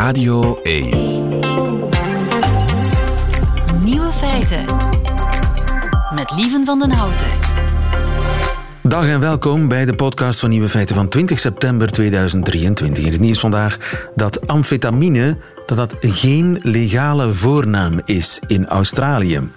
[0.00, 0.88] Radio 1.
[3.84, 4.64] Nieuwe feiten.
[6.14, 7.26] Met Lieven van den Houten.
[8.82, 13.04] Dag en welkom bij de podcast van Nieuwe Feiten van 20 september 2023.
[13.04, 13.78] In het nieuws vandaag
[14.14, 15.36] dat amfetamine
[15.66, 19.50] dat dat geen legale voornaam is in Australië.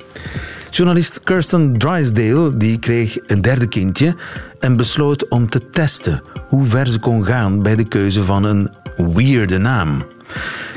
[0.69, 4.15] Journalist Kirsten Drysdale die kreeg een derde kindje
[4.59, 8.71] en besloot om te testen hoe ver ze kon gaan bij de keuze van een
[8.97, 10.01] weirde naam.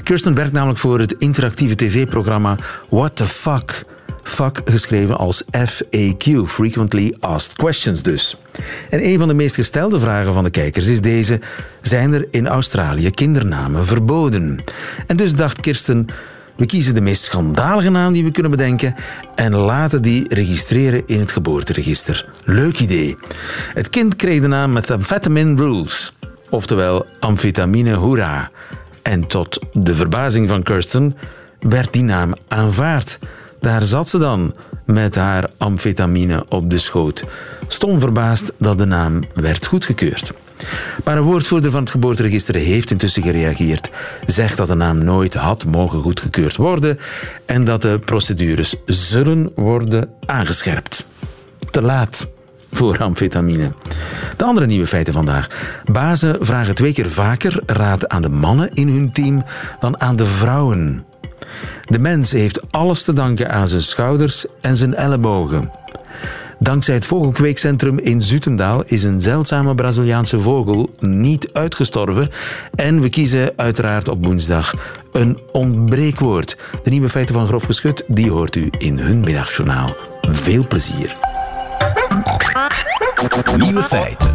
[0.02, 2.56] Kirsten werkt namelijk voor het interactieve tv-programma
[2.88, 3.84] What the Fuck.
[4.22, 8.36] Fuck geschreven als FAQ, Frequently Asked Questions dus.
[8.90, 11.40] En een van de meest gestelde vragen van de kijkers is deze:
[11.80, 14.58] zijn er in Australië kindernamen verboden?
[15.06, 16.06] En dus dacht Kirsten,
[16.56, 18.94] we kiezen de meest schandalige naam die we kunnen bedenken
[19.34, 22.28] en laten die registreren in het geboorteregister.
[22.44, 23.16] Leuk idee.
[23.74, 26.12] Het kind kreeg de naam Methamphetamine Rules,
[26.50, 28.50] oftewel amfetamine hoera.
[29.06, 31.16] En tot de verbazing van Kirsten
[31.60, 33.18] werd die naam aanvaard.
[33.60, 34.54] Daar zat ze dan
[34.84, 37.24] met haar amfetamine op de schoot.
[37.68, 40.32] Stom verbaasd dat de naam werd goedgekeurd.
[41.04, 43.90] Maar een woordvoerder van het geboorteregister heeft intussen gereageerd,
[44.26, 46.98] zegt dat de naam nooit had mogen goedgekeurd worden
[47.44, 51.06] en dat de procedures zullen worden aangescherpt.
[51.70, 52.28] Te laat
[52.76, 53.72] voor amfetamine.
[54.36, 55.48] De andere nieuwe feiten vandaag.
[55.92, 59.44] Bazen vragen twee keer vaker raad aan de mannen in hun team
[59.80, 61.04] dan aan de vrouwen.
[61.84, 65.70] De mens heeft alles te danken aan zijn schouders en zijn ellebogen.
[66.58, 72.28] Dankzij het vogelkweekcentrum in Zutendaal is een zeldzame Braziliaanse vogel niet uitgestorven.
[72.74, 74.74] En we kiezen uiteraard op woensdag
[75.12, 76.56] een ontbreekwoord.
[76.82, 79.94] De nieuwe feiten van Grof Geschut, die hoort u in hun middagjournaal.
[80.20, 81.16] Veel plezier.
[83.56, 84.34] Nieuwe feiten.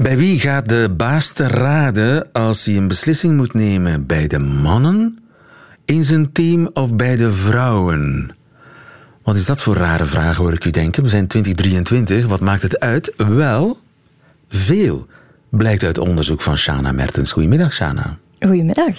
[0.00, 4.06] Bij wie gaat de baas te raden als hij een beslissing moet nemen?
[4.06, 5.18] Bij de mannen
[5.84, 8.30] in zijn team of bij de vrouwen?
[9.22, 11.02] Wat is dat voor rare vragen, hoor ik u denken?
[11.02, 13.14] We zijn 2023, wat maakt het uit?
[13.16, 13.78] Wel,
[14.48, 15.06] veel,
[15.48, 17.32] blijkt uit onderzoek van Shana Mertens.
[17.32, 18.18] Goedemiddag, Shana.
[18.40, 18.96] Goedemiddag.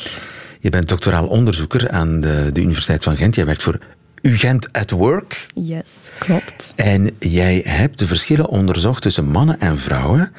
[0.60, 3.36] Je bent doctoraal onderzoeker aan de, de Universiteit van Gent.
[3.36, 3.80] Jij werkt voor
[4.22, 5.46] UGent at Work.
[5.54, 6.74] Yes, klopt.
[6.76, 10.32] En jij hebt de verschillen onderzocht tussen mannen en vrouwen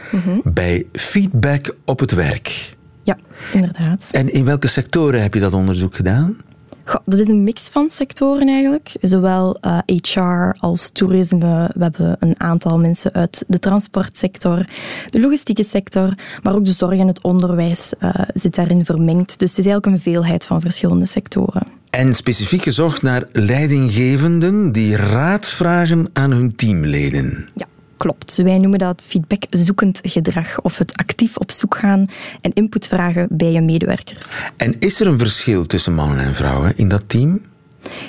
[0.45, 2.77] bij feedback op het werk.
[3.03, 3.17] Ja,
[3.53, 4.09] inderdaad.
[4.11, 6.37] En in welke sectoren heb je dat onderzoek gedaan?
[6.85, 8.93] Goh, dat is een mix van sectoren eigenlijk.
[9.01, 11.71] Zowel eh, HR als toerisme.
[11.75, 14.65] We hebben een aantal mensen uit de transportsector,
[15.11, 19.39] de logistieke sector, maar ook de zorg en het onderwijs eh, zit daarin vermengd.
[19.39, 21.67] Dus het is eigenlijk een veelheid van verschillende sectoren.
[21.91, 27.49] En specifiek gezocht naar leidinggevenden die raad vragen aan hun teamleden.
[27.55, 28.37] Ja, klopt.
[28.37, 32.06] Wij noemen dat feedbackzoekend gedrag of het actief op zoek gaan
[32.41, 34.41] en input vragen bij je medewerkers.
[34.56, 37.41] En is er een verschil tussen mannen en vrouwen in dat team?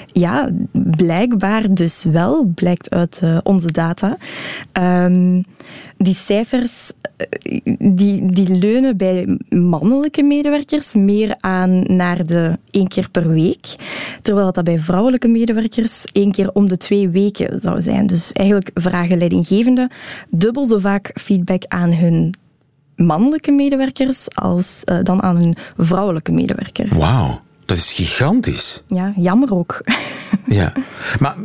[0.05, 4.17] Ja, blijkbaar dus wel, blijkt uit uh, onze data.
[5.05, 5.43] Um,
[5.97, 13.09] die cijfers uh, die, die leunen bij mannelijke medewerkers meer aan naar de één keer
[13.09, 13.75] per week,
[14.21, 18.07] terwijl dat bij vrouwelijke medewerkers één keer om de twee weken zou zijn.
[18.07, 19.91] Dus eigenlijk vragen leidinggevenden
[20.29, 22.33] dubbel zo vaak feedback aan hun
[22.95, 26.97] mannelijke medewerkers als uh, dan aan hun vrouwelijke medewerker.
[26.97, 27.41] Wauw.
[27.71, 28.83] Dat is gigantisch.
[28.87, 29.81] Ja, jammer ook.
[30.45, 30.73] ja,
[31.19, 31.35] maar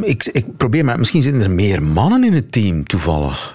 [0.00, 3.54] ik, ik probeer maar, misschien zitten er meer mannen in het team toevallig.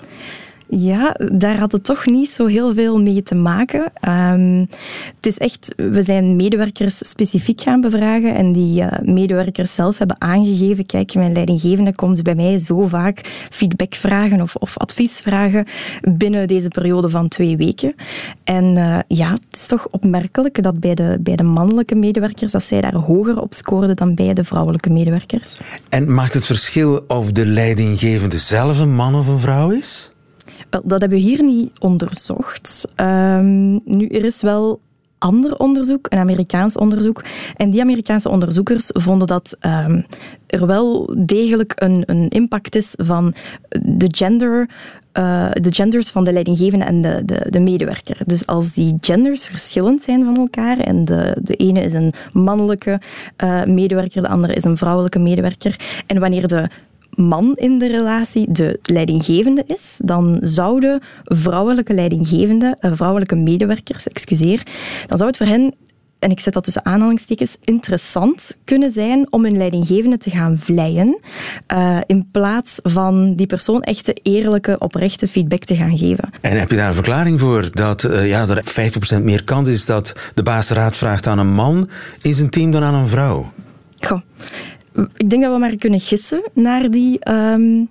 [0.68, 3.92] Ja, daar had het toch niet zo heel veel mee te maken.
[4.08, 4.70] Um,
[5.16, 10.22] het is echt, we zijn medewerkers specifiek gaan bevragen en die uh, medewerkers zelf hebben
[10.22, 15.66] aangegeven, kijk, mijn leidinggevende komt bij mij zo vaak feedback vragen of, of advies vragen
[16.02, 17.96] binnen deze periode van twee weken.
[18.44, 22.64] En uh, ja, het is toch opmerkelijk dat bij de, bij de mannelijke medewerkers, dat
[22.64, 25.58] zij daar hoger op scoorden dan bij de vrouwelijke medewerkers.
[25.90, 30.10] En maakt het verschil of de leidinggevende zelf een man of een vrouw is?
[30.84, 32.88] Dat hebben we hier niet onderzocht.
[32.96, 34.80] Um, nu, er is wel
[35.18, 37.24] ander onderzoek, een Amerikaans onderzoek.
[37.56, 40.06] En die Amerikaanse onderzoekers vonden dat um,
[40.48, 43.34] er wel degelijk een, een, impact is van
[43.82, 44.70] de gender.
[45.18, 48.18] Uh, de genders van de leidinggevende en de, de, de, medewerker.
[48.26, 53.00] Dus als die genders verschillend zijn van elkaar en de, de ene is een mannelijke
[53.44, 56.70] uh, medewerker, de andere is een vrouwelijke medewerker, en wanneer de
[57.16, 64.64] man in de relatie de leidinggevende is, dan zouden vrouwelijke leidinggevende, vrouwelijke medewerkers, excuseer,
[65.08, 65.74] dan zou het voor hen
[66.26, 71.20] en ik zet dat tussen aanhalingstekens, interessant kunnen zijn om hun leidinggevende te gaan vleien,
[71.74, 76.30] uh, in plaats van die persoon echte, eerlijke, oprechte feedback te gaan geven.
[76.42, 78.64] En heb je daar een verklaring voor dat uh, ja, er
[79.20, 81.90] 50% meer kans is dat de baas raad vraagt aan een man
[82.22, 83.52] in zijn team dan aan een vrouw?
[84.00, 84.22] Goh.
[85.18, 87.90] Ik denk dat we maar kunnen gissen naar die um,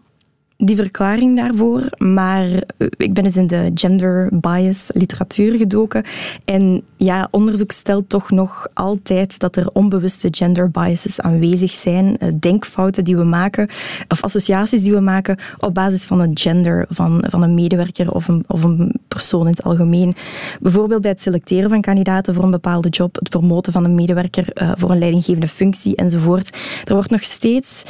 [0.66, 1.82] die verklaring daarvoor.
[1.98, 6.04] Maar eh, ik ben eens in de gender bias literatuur gedoken.
[6.44, 12.18] En ja, onderzoek stelt toch nog altijd dat er onbewuste gender biases aanwezig zijn.
[12.18, 13.68] Eh, denkfouten die we maken,
[14.08, 18.28] of associaties die we maken op basis van het gender van, van een medewerker of
[18.28, 20.14] een, of een persoon in het algemeen.
[20.60, 24.62] Bijvoorbeeld bij het selecteren van kandidaten voor een bepaalde job, het promoten van een medewerker
[24.62, 26.56] uh, voor een leidinggevende functie enzovoort.
[26.84, 27.82] Er wordt nog steeds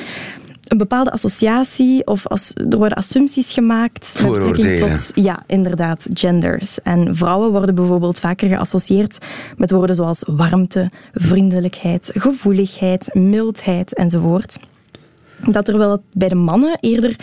[0.71, 6.83] een bepaalde associatie of als, er worden assumpties gemaakt met betrekking tot ja, inderdaad, genders.
[6.83, 9.19] En vrouwen worden bijvoorbeeld vaker geassocieerd
[9.57, 14.59] met woorden zoals warmte, vriendelijkheid, gevoeligheid, mildheid enzovoort.
[15.47, 17.17] Dat er wel bij de mannen eerder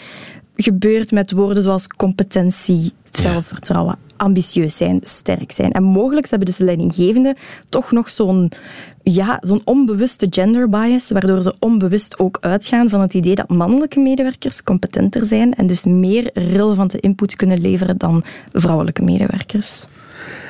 [0.55, 5.71] gebeurt met woorden zoals competentie, zelfvertrouwen, ambitieus zijn, sterk zijn.
[5.71, 7.35] En mogelijk hebben dus de leidinggevenden
[7.69, 8.51] toch nog zo'n
[9.03, 14.00] ja, zo'n onbewuste gender bias, waardoor ze onbewust ook uitgaan van het idee dat mannelijke
[14.00, 19.86] medewerkers competenter zijn en dus meer relevante input kunnen leveren dan vrouwelijke medewerkers.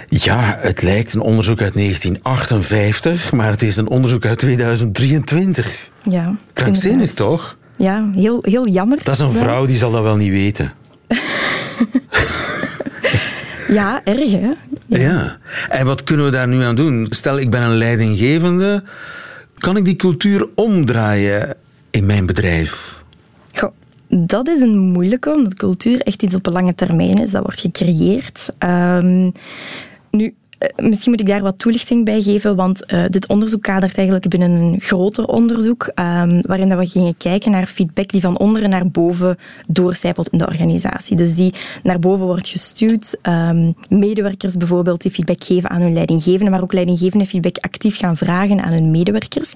[0.08, 5.90] Ja, het lijkt een onderzoek uit 1958, maar het is een onderzoek uit 2023.
[6.04, 6.36] Ja.
[6.54, 7.58] Krankzinnig, toch?
[7.78, 9.00] Ja, heel, heel jammer.
[9.04, 10.74] Dat is een vrouw, die zal dat wel niet weten.
[13.74, 14.54] Ja, erg hè?
[14.88, 15.00] Ja.
[15.00, 15.38] ja.
[15.70, 17.08] En wat kunnen we daar nu aan doen?
[17.10, 18.84] Stel, ik ben een leidinggevende.
[19.58, 21.56] Kan ik die cultuur omdraaien
[21.92, 23.04] in mijn bedrijf?
[23.54, 23.72] Goh,
[24.08, 27.32] dat is een moeilijke, omdat cultuur echt iets op een lange termijn is.
[27.32, 28.54] Dat wordt gecreëerd.
[28.60, 29.32] Um,
[30.12, 30.36] nu,
[30.78, 34.52] misschien moet ik daar wat toelichting bij geven, want uh, dit onderzoek kadert eigenlijk binnen
[34.52, 38.88] een groter onderzoek, um, waarin dat we gingen kijken naar feedback die van onderen naar
[38.88, 39.38] boven
[39.68, 41.18] doorcijpelt in de organisatie.
[41.18, 41.54] Dus die
[41.84, 43.18] naar boven wordt gestuurd.
[43.24, 48.18] Um, medewerkers bijvoorbeeld die feedback geven aan hun leidinggevende, maar ook leidinggevende feedback actief gaan
[48.18, 49.52] vragen aan hun medewerkers.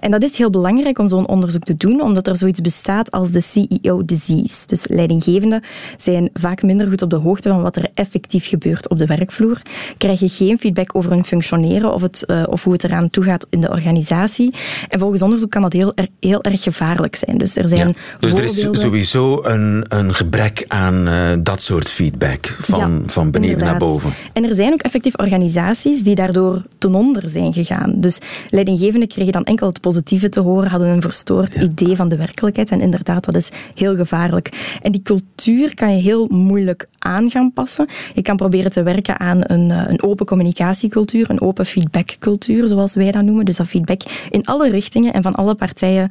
[0.00, 3.30] En dat is heel belangrijk om zo'n onderzoek te doen, omdat er zoiets bestaat als
[3.30, 4.66] de CEO-disease.
[4.66, 5.62] Dus leidinggevenden
[5.98, 9.62] zijn vaak minder goed op de hoogte van wat er effectief gebeurt op de werkvloer,
[9.98, 13.24] krijgen geen geen feedback over hun functioneren of, het, uh, of hoe het eraan toe
[13.24, 14.54] gaat in de organisatie.
[14.88, 17.38] En volgens onderzoek kan dat heel, er, heel erg gevaarlijk zijn.
[17.38, 21.88] Dus er zijn ja, Dus er is sowieso een, een gebrek aan uh, dat soort
[21.88, 23.80] feedback van, ja, van beneden inderdaad.
[23.80, 24.12] naar boven.
[24.32, 27.92] En er zijn ook effectief organisaties die daardoor ten onder zijn gegaan.
[27.96, 28.18] Dus
[28.48, 31.62] leidinggevenden kregen dan enkel het positieve te horen, hadden een verstoord ja.
[31.62, 32.70] idee van de werkelijkheid.
[32.70, 34.78] En inderdaad, dat is heel gevaarlijk.
[34.82, 37.88] En die cultuur kan je heel moeilijk aan gaan passen.
[38.14, 43.10] Je kan proberen te werken aan een, een open communicatiecultuur, een open feedbackcultuur, zoals wij
[43.10, 43.44] dat noemen.
[43.44, 44.00] Dus dat feedback
[44.30, 46.10] in alle richtingen en van alle partijen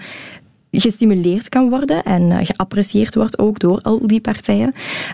[0.71, 4.73] gestimuleerd kan worden en geapprecieerd wordt ook door al die partijen.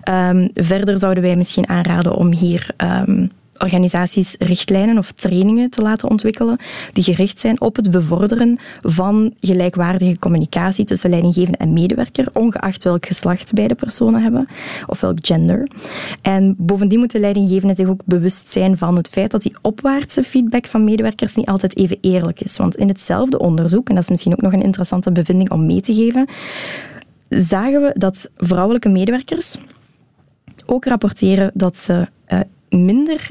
[0.09, 2.69] Um, verder zouden wij misschien aanraden om hier
[3.07, 6.57] um, organisaties richtlijnen of trainingen te laten ontwikkelen
[6.93, 13.05] die gericht zijn op het bevorderen van gelijkwaardige communicatie tussen leidinggevende en medewerker, ongeacht welk
[13.05, 14.47] geslacht beide personen hebben
[14.87, 15.67] of welk gender.
[16.21, 20.65] En bovendien moeten leidinggevenden zich ook bewust zijn van het feit dat die opwaartse feedback
[20.65, 22.57] van medewerkers niet altijd even eerlijk is.
[22.57, 25.81] Want in hetzelfde onderzoek, en dat is misschien ook nog een interessante bevinding om mee
[25.81, 26.27] te geven,
[27.29, 29.55] zagen we dat vrouwelijke medewerkers
[30.65, 33.27] ook rapporteren dat ze uh, minder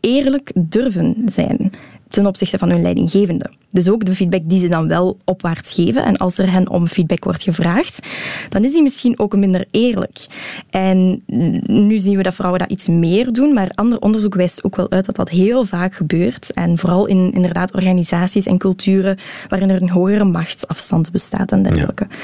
[0.00, 1.70] eerlijk durven zijn
[2.08, 3.50] ten opzichte van hun leidinggevende.
[3.70, 6.04] Dus ook de feedback die ze dan wel opwaarts geven.
[6.04, 8.06] En als er hen om feedback wordt gevraagd,
[8.48, 10.26] dan is die misschien ook minder eerlijk.
[10.70, 11.22] En
[11.66, 14.90] nu zien we dat vrouwen dat iets meer doen, maar ander onderzoek wijst ook wel
[14.90, 16.52] uit dat dat heel vaak gebeurt.
[16.52, 19.16] En vooral in inderdaad organisaties en culturen
[19.48, 22.06] waarin er een hogere machtsafstand bestaat en dergelijke.
[22.10, 22.16] Ja.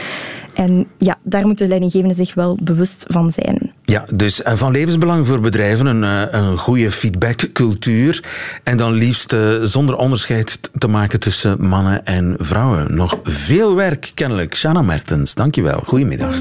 [0.54, 3.72] En ja, daar moeten leidinggevenden zich wel bewust van zijn.
[3.86, 6.02] Ja, dus van levensbelang voor bedrijven een,
[6.36, 8.24] een goede feedbackcultuur.
[8.62, 12.94] En dan liefst uh, zonder onderscheid te maken tussen mannen en vrouwen.
[12.94, 14.56] Nog veel werk, kennelijk.
[14.56, 15.82] Shana Mertens, dankjewel.
[15.86, 16.40] Goedemiddag.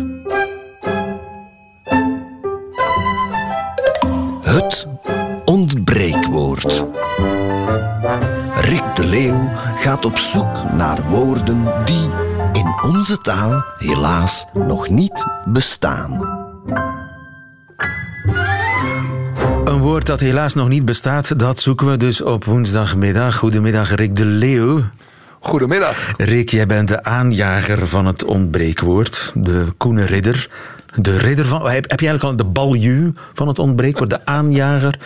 [4.42, 4.88] Het
[5.46, 6.86] ontbreekwoord.
[8.62, 12.10] Rick de Leeuw gaat op zoek naar woorden die
[12.54, 16.42] in onze taal helaas nog niet bestaan.
[19.65, 23.36] Een woord dat helaas nog niet bestaat, dat zoeken we dus op woensdagmiddag.
[23.36, 24.82] Goedemiddag, Rick de Leeuw.
[25.39, 26.12] Goedemiddag.
[26.18, 30.50] Rick, jij bent de aanjager van het ontbreekwoord, de koene ridder.
[30.96, 31.70] De ridder van...
[31.70, 35.00] Heb, je eigenlijk al de balju van het ontbreekwoord, de aanjager?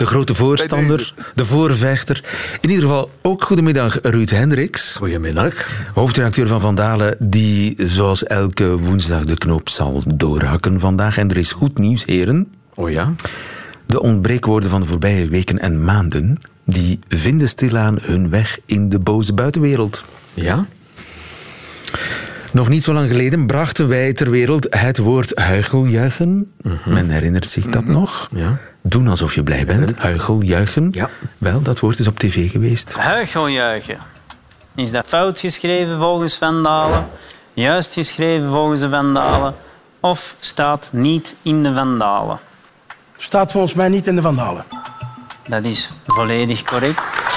[0.00, 2.24] De grote voorstander, de voorvechter.
[2.60, 4.96] In ieder geval ook goedemiddag Ruud Hendricks.
[4.96, 5.68] Goedemiddag.
[5.94, 11.18] Hoofdredacteur van Vandalen, die zoals elke woensdag de knoop zal doorhakken vandaag.
[11.18, 12.52] En er is goed nieuws, heren.
[12.74, 13.14] Oh ja?
[13.86, 18.98] De ontbreekwoorden van de voorbije weken en maanden, die vinden stilaan hun weg in de
[18.98, 20.04] boze buitenwereld.
[20.34, 20.66] Ja?
[22.52, 26.52] Nog niet zo lang geleden brachten wij ter wereld het woord huicheljuichen.
[26.86, 28.28] Men herinnert zich dat nog.
[28.32, 28.58] Ja.
[28.82, 29.96] Doen alsof je blij bent.
[29.96, 30.88] Huicheljuichen.
[30.90, 31.10] Ja.
[31.38, 32.94] Wel, dat woord is op tv geweest.
[32.94, 33.98] Huicheljuichen.
[34.74, 37.08] Is dat fout geschreven volgens Vandalen?
[37.54, 39.54] Juist geschreven volgens de Vandalen?
[40.00, 42.38] Of staat niet in de Vandalen?
[43.16, 44.64] Staat volgens mij niet in de Vandalen.
[45.46, 47.29] Dat is volledig correct.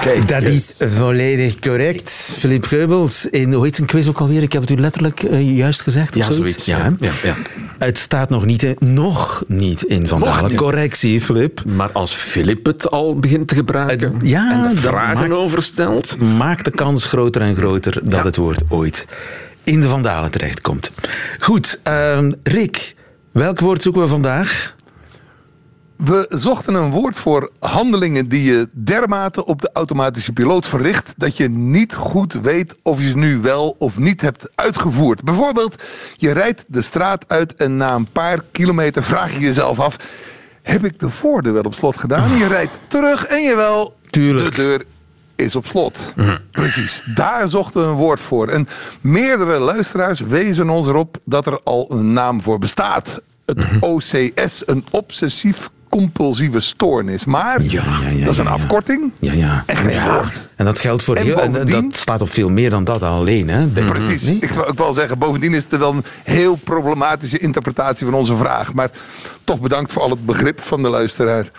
[0.00, 2.10] Kijk, Dat is volledig correct.
[2.38, 4.42] Philip Geubels, in, hoe heet zijn quiz ook alweer?
[4.42, 6.14] Ik heb het u letterlijk eh, juist gezegd.
[6.14, 6.64] Ja, zoiets.
[6.64, 7.34] Ja, Ja, ja, ja.
[7.78, 10.48] Het staat nog niet in, nog niet in Vandalen.
[10.50, 10.58] niet.
[10.58, 11.62] Correctie, Philip.
[11.66, 15.62] Maar als Filip het al begint te gebruiken Eh, ja, en dat vragen maakt- over
[15.62, 16.18] stelt...
[16.20, 19.06] Maakt de kans groter en groter dat het woord ooit
[19.64, 20.90] in de Vandalen terechtkomt.
[21.38, 22.94] Goed, ehm, Rick,
[23.32, 24.74] welk woord zoeken we vandaag?
[25.98, 31.36] We zochten een woord voor handelingen die je dermate op de automatische piloot verricht dat
[31.36, 35.24] je niet goed weet of je ze nu wel of niet hebt uitgevoerd.
[35.24, 35.82] Bijvoorbeeld,
[36.16, 39.96] je rijdt de straat uit en na een paar kilometer vraag je jezelf af:
[40.62, 42.36] heb ik de voordeur wel op slot gedaan?
[42.36, 44.54] Je rijdt terug en jawel, Tuurlijk.
[44.56, 44.84] de deur
[45.36, 46.14] is op slot.
[46.50, 48.48] Precies, daar zochten we een woord voor.
[48.48, 48.68] En
[49.00, 53.22] meerdere luisteraars wezen ons erop dat er al een naam voor bestaat.
[53.46, 57.24] Het OCS, een obsessief compulsieve stoornis.
[57.24, 59.62] Maar Ja, ja, ja, dat is een afkorting Ja, ja.
[59.66, 60.48] en geen woord.
[60.56, 61.40] En dat geldt voor En heel...
[61.40, 63.66] En bovendien- dat staat op veel meer dan dat alleen, hè?
[63.66, 64.22] Bij- Precies.
[64.22, 64.38] Nee?
[64.40, 68.36] Ik wil ook wel zeggen, bovendien is het wel een heel problematische interpretatie van onze
[68.36, 68.72] vraag.
[68.74, 68.90] Maar
[69.44, 71.50] toch bedankt voor al het begrip van de luisteraar.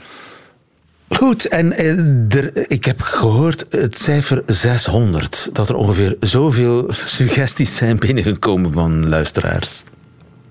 [1.09, 5.49] Goed, en eh, er, ik heb gehoord het cijfer 600.
[5.53, 9.83] Dat er ongeveer zoveel suggesties zijn binnengekomen van luisteraars.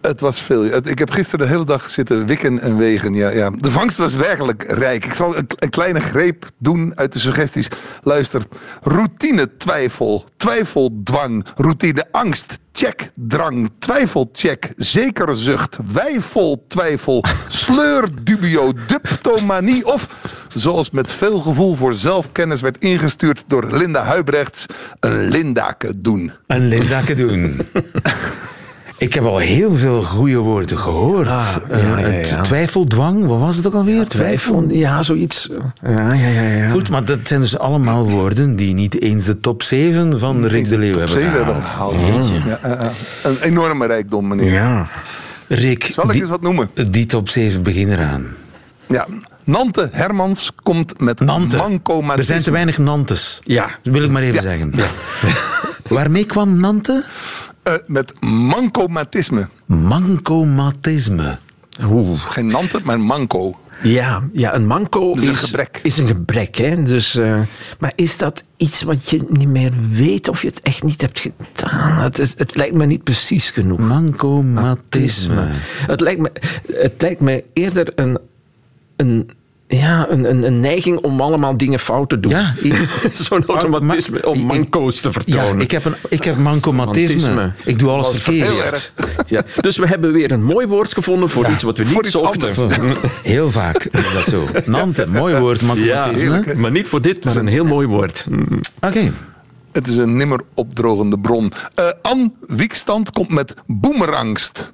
[0.08, 0.64] Het was veel.
[0.64, 3.14] Ik heb gisteren de hele dag zitten wikken en wegen.
[3.14, 3.50] Ja, ja.
[3.50, 5.04] De vangst was werkelijk rijk.
[5.04, 7.68] Ik zal een, een kleine greep doen uit de suggesties.
[8.02, 8.42] Luister.
[8.82, 10.24] Routine twijfel.
[10.36, 11.46] Twijfeldwang.
[11.56, 12.58] Routine angst.
[12.72, 13.70] Check drang.
[13.78, 14.72] Twijfelcheck.
[14.76, 15.76] Zekere zucht.
[15.92, 17.24] Wijfel twijfel.
[17.48, 18.72] Sleur dubio.
[18.86, 19.86] Duptomanie.
[19.86, 20.08] Of
[20.48, 24.66] zoals met veel gevoel voor zelfkennis werd ingestuurd door Linda Huibrechts.
[25.00, 26.32] Een Lindake doen.
[26.46, 27.60] Een Lindake doen.
[28.99, 31.28] Ik heb al heel veel goede woorden gehoord.
[31.28, 32.40] Ah, Eh, ja, ja, het ja.
[32.40, 34.09] Twijfeldwang, wat was het ook alweer?
[34.09, 35.49] Twijfel, ja, zoiets.
[35.83, 36.40] Ja, ja, ja.
[36.40, 36.71] ja.
[36.71, 40.69] Goed, maar dat zijn dus allemaal woorden die niet eens de top 7 van Rick
[40.69, 41.95] de Leeuw Top hebben gehaald.
[43.23, 44.52] Een enorme rijkdom, meneer.
[44.52, 44.87] Ja.
[45.49, 46.71] Rick, Zal ik die, eens wat noemen?
[46.90, 48.26] die top 7 begin eraan.
[48.87, 49.07] Ja.
[49.45, 51.57] Nante Hermans komt met Nante.
[51.57, 52.17] mancomatisme.
[52.19, 53.38] Er zijn te weinig Nantes.
[53.43, 53.67] Ja.
[53.83, 54.40] Dat wil ik maar even Ja.
[54.40, 54.73] zeggen.
[55.88, 57.05] Waarmee kwam Nante?
[57.68, 59.48] Eh, met mancomatisme.
[59.66, 61.38] Mancomatisme.
[61.84, 62.20] Oeh.
[62.20, 63.58] Geen Nante, maar manco.
[63.82, 65.80] Ja, ja, een manco is een gebrek.
[65.82, 66.56] is een gebrek.
[66.56, 66.82] Hè?
[66.82, 67.40] Dus, eh,
[67.78, 71.20] maar is dat iets wat je niet meer weet of je het echt niet hebt
[71.20, 72.02] gedaan?
[72.02, 73.78] Het, is, het lijkt me niet precies genoeg.
[73.78, 75.46] Mancomatisme.
[75.87, 76.32] Het lijkt me,
[76.72, 78.18] het lijkt me eerder een,
[78.96, 79.30] een,
[79.68, 82.30] ja, een, een, een neiging om allemaal dingen fout te doen.
[82.32, 82.54] Ja,
[83.12, 85.60] Zo'n automatisme om manco's te Ja, vertonen.
[85.60, 87.52] ik heb, een, ik heb mancomatisme.
[87.64, 88.92] Ik doe alles is verkeerd.
[89.26, 92.70] Ja, dus we hebben weer een mooi woord gevonden voor iets wat we niet zochten.
[93.22, 94.46] Heel vaak is dat zo.
[94.64, 96.42] Nante, mooi woord, Ja, mancomatisme.
[96.44, 96.54] hè?
[96.54, 98.26] maar niet voor dit, maar een heel mooi woord.
[98.28, 98.60] Mm.
[98.80, 99.12] Oké.
[99.72, 101.52] Het is een nimmer opdrogende bron.
[101.75, 104.72] Eh Anne Wiekstand komt met boemerangst.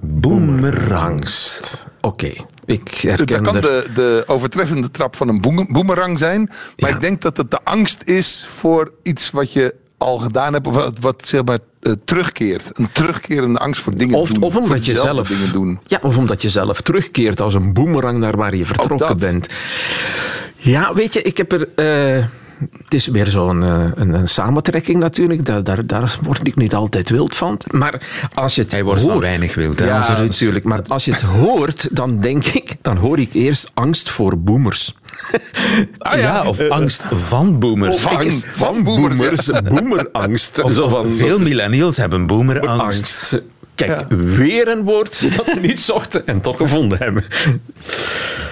[0.00, 1.86] Boemerangst.
[2.08, 2.32] Oké,
[2.64, 6.40] ik Dat herken kan er- de, de overtreffende trap van een boem- boemerang zijn.
[6.76, 6.94] Maar Ja.
[6.96, 10.66] ik denk dat het de angst is voor iets wat je al gedaan hebt.
[10.66, 12.70] Of wat, wat zeg maar eh, terugkeert.
[12.72, 14.42] Een terugkerende angst voor dingen Of, doen.
[14.42, 15.28] of omdat je zelf.
[15.28, 15.78] dingen doen.
[15.86, 19.18] Ja, of omdat je zelf terugkeert als een boemerang naar waar je vertrokken dat.
[19.18, 19.46] bent.
[20.56, 21.68] Ja, weet je, ik heb er.
[22.16, 22.24] eh,
[22.84, 25.44] het is weer zo'n eh, een, een samentrekking natuurlijk.
[25.44, 27.58] Daar, daar, daar word ik niet altijd wild van.
[27.70, 28.02] Maar
[28.34, 30.64] als je het Hij wordt hoort, van weinig wild, hè, Ja, natuurlijk.
[30.64, 34.94] Maar als je het hoort, dan denk ik, dan hoor ik eerst angst voor boomers.
[35.98, 37.96] Ah, ja, of angst van boomers.
[37.96, 39.50] Of angst van boomers, boomers.
[39.62, 40.62] Boemerangst.
[40.62, 42.80] Of, Zo van, veel millennials hebben boomerangst.
[42.80, 43.42] angst.
[43.86, 47.24] Kijk, weer een woord dat we niet zochten en toch gevonden hebben.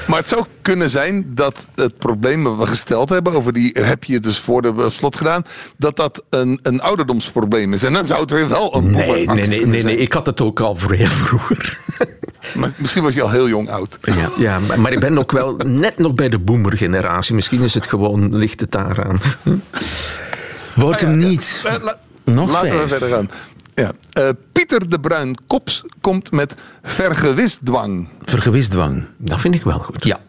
[0.06, 4.04] Maar het zou kunnen zijn dat het probleem dat we gesteld hebben, over die heb
[4.04, 5.42] je dus voor de slot gedaan,
[5.76, 7.82] dat dat een, een ouderdomsprobleem is.
[7.84, 9.94] En dan zou het weer wel een Nee, nee, nee, nee, zijn.
[9.94, 11.78] nee, ik had het ook al vrij vroeger.
[12.54, 13.98] Maar misschien was je al heel jong oud.
[14.02, 17.34] Ja, ja maar, maar ik ben ook wel net nog bij de boomer-generatie.
[17.34, 19.20] Misschien is het gewoon, ligt het daaraan.
[20.74, 21.60] Wordt hem Ah, ja, niet.
[21.64, 21.78] ja.
[21.82, 23.30] La- Nog Laten we verder gaan.
[23.74, 23.92] Ja.
[24.12, 28.08] Eh, Pieter de Bruin Kops komt met vergewisdwang.
[28.22, 29.04] Vergewisdwang.
[29.16, 30.04] Dat vind ik wel goed.
[30.04, 30.20] Ja.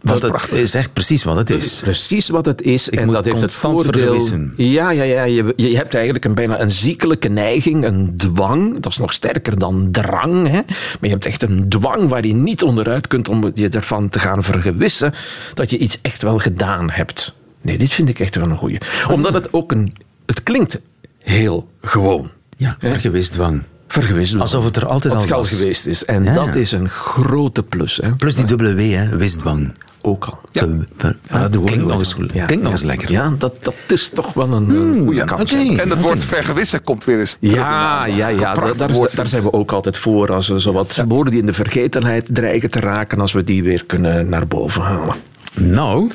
[0.00, 1.80] Want het is echt precies wat het is.
[1.80, 2.90] Precies wat het is.
[2.90, 3.92] en moet dat heeft het voordeel.
[3.92, 4.52] vergewissen.
[4.56, 5.24] Ja, ja, ja.
[5.24, 8.80] Je, je hebt eigenlijk een bijna een ziekelijke neiging, een dwang.
[8.80, 10.46] Dat is nog sterker dan drang.
[10.46, 10.60] Hè?
[10.66, 14.18] Maar je hebt echt een dwang waar je niet onderuit kunt om je ervan te
[14.18, 15.12] gaan vergewissen
[15.54, 17.34] dat je iets echt wel gedaan hebt.
[17.60, 18.78] Nee, dit vind ik echt wel een goeie.
[19.10, 19.92] Omdat het ook een.
[20.26, 20.80] Het klinkt
[21.18, 22.30] heel gewoon.
[22.56, 23.62] Ja, vergewisdwang.
[23.88, 24.34] Vergewist.
[24.40, 25.48] Alsof het er altijd Wat al was.
[25.48, 26.04] geweest is.
[26.04, 26.34] En Ja.
[26.34, 27.96] dat is een grote plus.
[28.02, 28.14] Hè?
[28.14, 29.16] Plus die dubbele W, hè.
[29.16, 29.74] Wisdwang.
[30.02, 30.38] Ook al.
[30.52, 32.22] Ver- Ja, dat klinkt nog eens, wel.
[32.26, 32.34] goed.
[32.34, 32.78] Ja, klinkt nog ja.
[32.78, 33.10] eens lekker.
[33.10, 35.52] Ja, dat, dat is toch wel een eh, goede ja, kans.
[35.52, 37.52] En het woord vergewissen komt weer eens terug.
[37.52, 38.54] de Ja, ja, ja.
[38.76, 39.16] Daar, woord.
[39.16, 40.32] daar zijn we ook altijd voor.
[40.32, 43.84] Als we zowat woorden die in de vergetenheid dreigen te raken, als we die weer
[43.86, 45.14] kunnen naar boven halen.
[45.54, 46.10] Nou,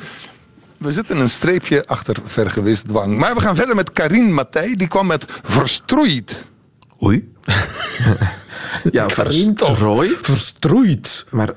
[0.78, 3.18] We zitten een streepje achter vergewisdwang.
[3.18, 4.74] Maar we gaan verder met Karin Matthij.
[4.76, 6.46] Die kwam met verstroeid.
[7.04, 7.32] Oei.
[8.92, 10.16] ja, verstrooi.
[10.22, 11.24] verstroeid.
[11.30, 11.50] Maar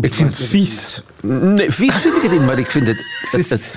[0.00, 1.02] Ik vind het vies.
[1.20, 3.04] Nee, vies vind ik het niet, maar ik vind het.
[3.20, 3.74] Het is,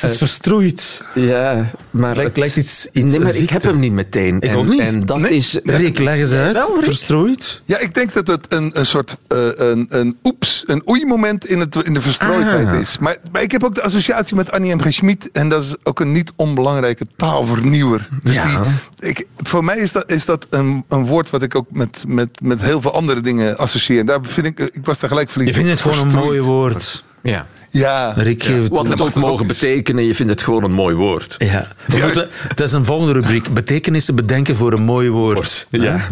[0.00, 1.00] het is verstrooid.
[1.14, 2.16] ja, maar.
[2.16, 4.36] Het- lijkt iets- iets nee, maar ik heb hem niet meteen.
[4.36, 4.80] Ik en, ook niet.
[4.80, 5.30] En dat Nee.
[5.30, 5.58] is.
[5.64, 6.52] Rick, leg eens uit.
[6.52, 6.84] Wel, Rick?
[6.84, 7.60] Verstrooid.
[7.64, 11.60] Ja, ik denk dat het een, een soort eh, een, een oeps, een oei-moment in,
[11.60, 12.80] het, in de verstrooidheid Ah.
[12.80, 12.98] is.
[12.98, 14.80] Maar, maar ik heb ook de associatie met Annie M.
[14.80, 14.92] G.
[14.92, 15.30] Schmid.
[15.32, 18.08] En dat is ook een niet onbelangrijke taalvernieuwer.
[18.22, 18.62] Dus Ja.
[18.96, 22.04] die, ik, voor mij is dat, is dat een, een woord wat ik ook met,
[22.08, 24.04] met, met heel veel andere dingen associeer.
[24.06, 27.04] Daar vind ik, ik was daar gelijk verliefd Je vindt het gewoon een mooi woord.
[27.22, 27.46] Ja.
[27.78, 28.12] Ja.
[28.16, 31.34] Rick, Wat het ook mogen betekenen, je vindt het gewoon een mooi woord.
[31.38, 31.68] Ja.
[31.86, 33.54] Moeten, dat is een volgende rubriek.
[33.54, 35.66] Betekenissen bedenken voor een mooi woord.
[35.70, 36.00] Ja.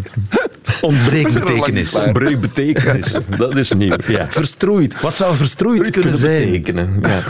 [0.80, 1.96] Ontbreekt betekenis.
[2.12, 3.14] Breuk betekenis.
[3.38, 3.96] Dat is nieuw.
[4.06, 4.26] Ja.
[4.30, 5.00] Verstrooid.
[5.00, 6.44] Wat zou verstrooid kunnen zijn?
[6.50, 7.02] betekenen.
[7.02, 7.22] Ja.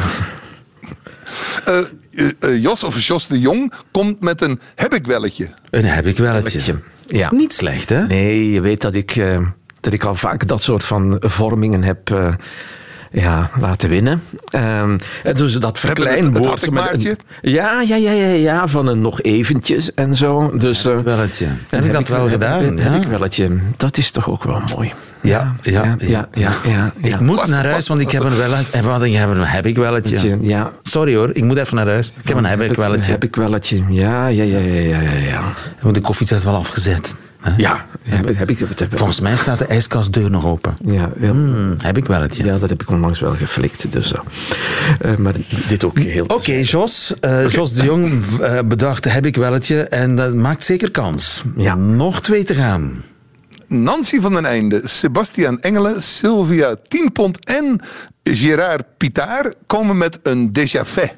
[1.64, 5.48] Eh, Jos of Jos de Jong komt met een heb ik welletje.
[5.70, 6.72] Een heb ik wel het.
[7.06, 7.32] Ja.
[7.32, 8.06] Niet slecht, hè?
[8.06, 9.46] Nee, je weet dat ik, eh,
[9.80, 12.34] dat ik al vaak dat soort van vormingen heb eh,
[13.14, 14.22] ja, laten winnen.
[14.44, 16.70] Ehm, en dus dat verkleinwoord...
[16.70, 20.57] met een- ja, ja, ja, ja, ja, van een nog eventjes en zo.
[20.57, 21.44] Dus, eh, Welletje.
[21.46, 22.62] en Heb ik dat wel heb- gedaan?
[22.64, 23.50] Heb, heb ik welletje.
[23.77, 24.92] Dat is toch ook wel mooi.
[25.20, 26.29] Ja, ja, ja,
[26.62, 26.92] ja.
[27.03, 28.77] Ik moet naar huis, want ik heb een welletje.
[28.77, 30.38] Heb, ik heb een heb ik welletje.
[30.40, 32.12] Ja, Sorry hoor, ik moet even naar huis.
[32.22, 33.11] Ik heb een heb ik welletje.
[33.11, 33.83] Heb ik welletje.
[33.88, 35.42] Ja, ja, ja, ja, ja, ja.
[35.81, 37.14] Want de koffie is wel afgezet.
[37.44, 37.52] Hè?
[37.57, 38.78] Ja, heb, heb ik het.
[38.78, 40.76] Heb, Volgens mij staat de ijskastdeur nog open.
[40.85, 41.30] ja, ja.
[41.30, 42.44] Hmm, heb ik welletje.
[42.44, 43.92] Ja, dat heb ik onlangs wel geflikt.
[43.92, 44.16] Dus, zo.
[45.00, 45.35] Eh, maar
[45.68, 46.24] dit ook heel...
[46.26, 47.14] Oké, Jos.
[47.20, 48.22] Eh, Jos de Jong
[48.66, 51.44] bedacht heb ik welletje en dat maakt zeker kans.
[51.57, 51.74] Ja.
[51.74, 53.02] Nog twee te gaan.
[53.68, 57.80] Nancy van den Einde, Sebastian Engelen, Sylvia Tienpont en
[58.22, 61.09] Gérard Pitaar komen met een déjà vu.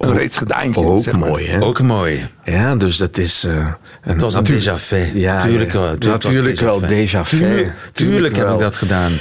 [0.00, 0.84] Een reeds gedaantje.
[0.84, 1.28] Ook zeg maar.
[1.28, 1.60] mooi, hè?
[1.62, 2.26] Ook mooi.
[2.44, 3.44] Ja, dus dat is...
[3.44, 3.66] eh een,
[4.02, 4.96] Het was een natuurlijk- déjà vu.
[5.18, 5.94] Ja, tuurlijk, ja.
[5.98, 7.36] Tuurlijk, Natuurlijk wel déjà vu.
[7.38, 8.54] Tuurlijk, tuurlijk heb wel.
[8.54, 9.12] ik dat gedaan.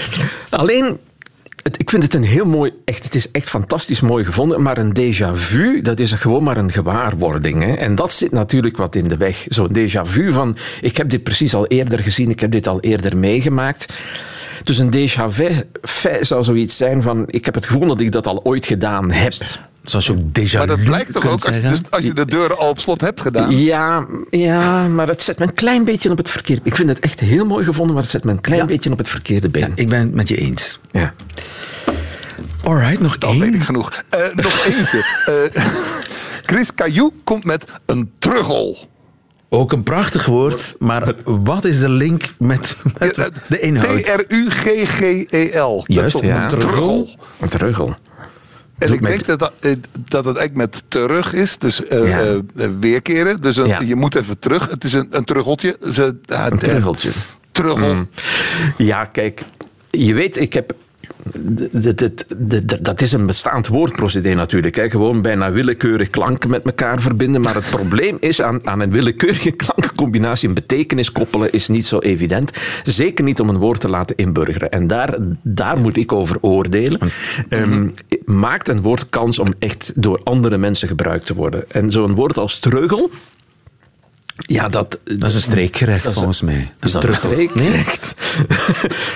[0.50, 0.98] Alleen,
[1.63, 2.72] het, ik vind het een heel mooi...
[2.86, 4.62] Echt, het is echt fantastisch mooi gevonden.
[4.62, 7.63] Maar een déjà vu, dat is gewoon maar een gewaarwording.
[7.63, 7.74] Hè?
[7.74, 9.46] En dat zit natuurlijk wat in de weg.
[9.48, 10.58] Zo'n déjà vu van...
[10.82, 12.30] Ik heb dit precies al eerder gezien.
[12.30, 13.94] Ik heb dit al eerder meegemaakt.
[14.63, 15.50] Dus een déjà vu
[15.82, 17.24] vu zou zoiets zijn van...
[17.28, 19.34] Ik heb het gevoel dat ik dat al ooit gedaan heb.
[19.89, 22.58] Zoals je ook déjà Maar dat blijkt toch ook als dus als je de deuren
[22.58, 23.58] al op slot hebt gedaan.
[23.58, 26.62] Ja, ja, maar het zet me een klein beetje op het verkeerde...
[26.63, 28.97] Ik vind het echt heel mooi gevonden, maar het zet me een klein beetje op
[28.97, 29.71] het verkeerde been.
[29.75, 30.80] Ik ben het met je eens.
[30.91, 31.13] Ja.
[32.63, 33.54] Alright, nog weet één.
[33.54, 34.04] ik genoeg.
[34.10, 35.06] Eh, nog eentje.
[35.25, 35.63] Eh,
[36.45, 38.88] Chris Caillou komt met een truggel.
[39.49, 42.78] Ook een prachtig woord, maar wat is de link met,
[43.47, 44.04] de inhoud?
[44.04, 45.75] T-R-U-G-G-E-L.
[45.75, 46.43] Dat is Juist, ja.
[46.43, 47.10] een truggel?
[47.39, 47.95] Een truggel.
[48.80, 49.72] En ik met- denk dat dat, eh,
[50.10, 51.58] dat het eigenlijk met terug is.
[51.58, 52.22] Dus eh, Ja.
[52.56, 53.42] eh, weerkeren.
[53.42, 53.80] Dus een- Ja.
[53.82, 54.70] je moet even terug.
[54.70, 55.78] Het is een, een truggeltje.
[55.80, 57.10] Een truggeltje.
[57.52, 58.06] Truggel.
[58.78, 59.42] Ja, kijk,
[59.89, 60.74] je weet, ik heb.
[62.82, 64.91] Dat is een bestaand woordprocedé natuurlijk.
[64.91, 67.41] Gewoon bijna willekeurig klanken met elkaar verbinden.
[67.41, 71.99] Maar het probleem is aan, aan een willekeurige klankencombinatie een betekenis koppelen is niet zo
[71.99, 72.51] evident.
[72.84, 74.69] Zeker niet om een woord te laten inburgeren.
[74.69, 76.99] En daar, daar moet ik over oordelen.
[77.49, 77.89] Ehm,
[78.25, 81.71] maakt een woord kans om echt door andere mensen gebruikt te worden?
[81.71, 83.10] En zo'n woord als treugel.
[84.39, 86.71] Ja, dat, Dat is een streekgerecht Dat is- volgens mij.
[86.82, 88.15] is dat een streekgerecht?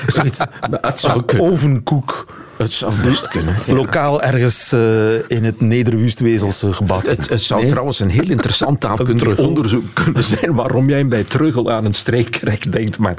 [0.07, 0.39] Zoiets.
[0.81, 1.23] Het zou.
[1.38, 2.25] Ovenkoek.
[2.57, 3.55] Het zou best kunnen.
[3.65, 3.73] ja.
[3.73, 7.05] Lokaal ergens eh, in het Nederwustwezelse gebak.
[7.05, 7.69] Het, het zou Nee?
[7.69, 12.71] trouwens een heel interessant taalkundig onderzoek kunnen zijn waarom jij bij Truggel aan een streekrecht
[12.71, 12.97] denkt.
[12.97, 13.13] Maar,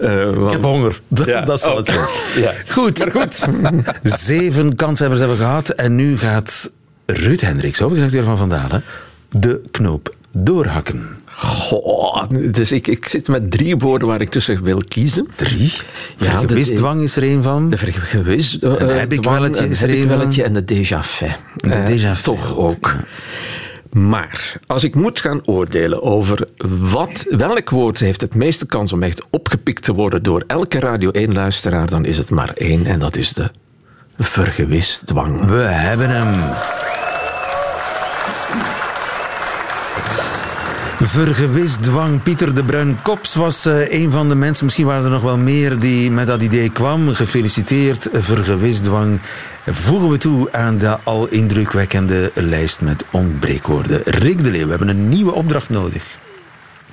[0.00, 1.00] eh, Ik heb honger.
[1.08, 2.06] Dat, Ja, dat zal het zijn.
[2.36, 2.52] Ja.
[2.68, 2.98] Goed.
[2.98, 3.48] Maar goed.
[4.20, 5.68] Zeven kanshebbers hebben we gehad.
[5.68, 6.70] En nu gaat
[7.06, 8.82] Ruud Hendricks, hoofdredacteur van Vandalen,
[9.28, 11.18] de knoop doorhakken.
[11.40, 15.26] Goh, dus ik, ik zit met drie woorden waar ik tussen wil kiezen.
[15.36, 15.72] Drie.
[16.16, 17.70] Ja, Vergewisdwang is er een van.
[17.70, 20.56] De vergewis, uh, Een heb-ik-welletje is er een heb-ik-welletje van.
[20.56, 21.26] en de déjà vu.
[21.56, 22.92] De Eh, déjà vu, Toch ook, ook.
[23.90, 26.48] Maar als ik moet gaan oordelen over
[26.78, 31.10] wat, welk woord heeft het meeste kans om echt opgepikt te worden door elke Radio
[31.12, 33.50] 1-luisteraar, dan is het maar één en dat is de
[34.18, 35.44] vergewisdwang.
[35.46, 36.28] We hebben hem.
[41.02, 42.22] Vergewisdwang.
[42.22, 45.36] Pieter de Bruin Kops was eh, een van de mensen, misschien waren er nog wel
[45.36, 47.14] meer, die met dat idee kwam.
[47.14, 49.20] Gefeliciteerd, vergewisdwang.
[49.66, 54.02] Voegen we toe aan de al indrukwekkende lijst met ontbreekwoorden.
[54.04, 56.04] Rick de Leeuw, we hebben een nieuwe opdracht nodig.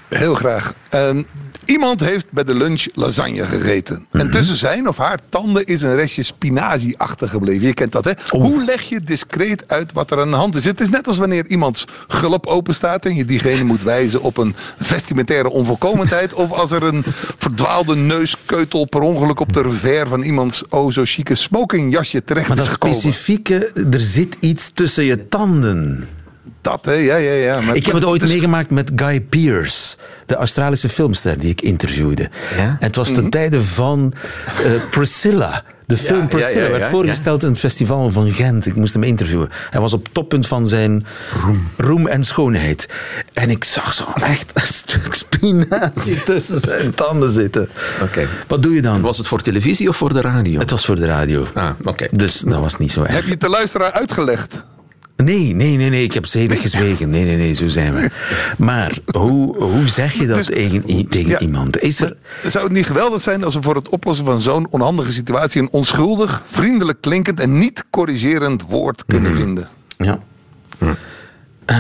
[0.10, 0.74] Heel graag.
[0.89, 1.24] Ehm,
[1.65, 4.06] iemand heeft bij de lunch lasagne gegeten.
[4.12, 4.22] Mhm.
[4.22, 7.67] En tussen zijn of haar tanden is een restje spinazie achtergebleven.
[7.67, 8.12] Je kent dat, hè?
[8.30, 10.65] Hoe leg je discreet uit wat er aan de hand is?
[10.65, 14.38] Het is net als wanneer iemands gulp open staat en je diegene moet wijzen op
[14.38, 16.34] een vestimentaire onvolkomenheid.
[16.34, 17.04] of als er een
[17.38, 22.58] verdwaalde neuskeutel per ongeluk op de revers van iemands oh zo chique smokingjasje terecht Maar
[22.58, 22.98] is dat gekomen.
[22.98, 26.08] specifieke, er zit iets tussen je tanden.
[26.67, 26.93] Dat, hè?
[26.93, 27.62] Ja, ja, ja.
[27.62, 31.62] Maar Ik heb het ooit dus- meegemaakt met Guy Pearce, de Australische filmster die ik
[31.62, 32.30] interviewde.
[32.56, 32.63] Ja?
[32.63, 34.13] En het was ten tijde van
[34.45, 35.63] eh, Priscilla.
[35.86, 36.89] De film ja, Priscilla ja, ja, werd ja.
[36.89, 38.65] voorgesteld in het festival van Gent.
[38.65, 39.49] Ik moest hem interviewen.
[39.69, 41.06] Hij was op het toppunt van zijn
[41.77, 42.89] roem, en schoonheid.
[43.34, 47.69] En ik zag zo echt een stuk spinazie tussen zijn tanden zitten.
[48.01, 48.27] Oké.
[48.47, 49.01] Wat doe je dan?
[49.01, 50.60] Was het voor televisie of voor de radio?
[50.60, 51.45] Het was voor de radio.
[51.53, 52.08] Ah, oké.
[52.12, 53.12] Dus dat was niet zo erg.
[53.12, 54.63] Heb je het de luisteraar uitgelegd?
[55.23, 56.03] Nee, nee, nee, nee.
[56.03, 57.10] Ik heb zedig gezwegen.
[57.10, 58.10] Nee, nee, nee, zo zijn we.
[58.58, 61.39] Maar hoe, hoe zeg je dat Dus- tegen, i- tegen Ja.
[61.39, 61.80] iemand?
[61.80, 62.15] Is er...
[62.43, 65.69] Zou het niet geweldig zijn als we voor het oplossen van zo'n onhandige situatie een
[65.71, 69.41] onschuldig, vriendelijk klinkend en niet corrigerend woord kunnen Mhm.
[69.41, 69.67] vinden?
[69.97, 70.19] Ja.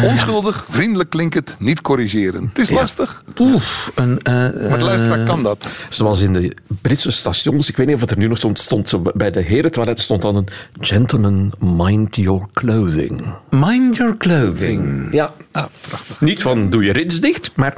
[0.03, 2.47] Onschuldig, vriendelijk klinkend, niet corrigerend.
[2.49, 4.21] Het is lastig, Oef, een...
[4.21, 5.67] eh, maar de luisteraar kan dat.
[5.89, 8.89] Zoals in de Britse stations, ik weet niet of het er nu nog stond, stond
[8.89, 10.47] zo bij de herentoilet stond dan een
[10.79, 13.23] gentleman, mind your clothing.
[13.49, 15.07] Mind your clothing.
[15.11, 16.21] Ja, Ah, prachtig.
[16.21, 17.73] niet van doe je rits dicht, maar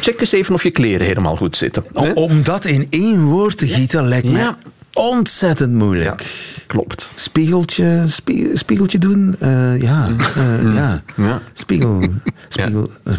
[0.00, 1.84] check eens even of je kleren helemaal goed zitten.
[2.14, 4.56] Om dat in één woord te gieten lijkt me Ja.
[4.92, 6.20] ontzettend moeilijk.
[6.20, 6.26] Ja,
[6.72, 7.12] klopt.
[7.16, 9.34] Spiegeltje, spie- spiegeltje doen?
[9.38, 11.02] Eh, ja, eh, ja.
[11.16, 11.40] Ja.
[11.52, 12.02] Spiegel.
[12.48, 12.90] Spiegel.
[13.04, 13.14] eh,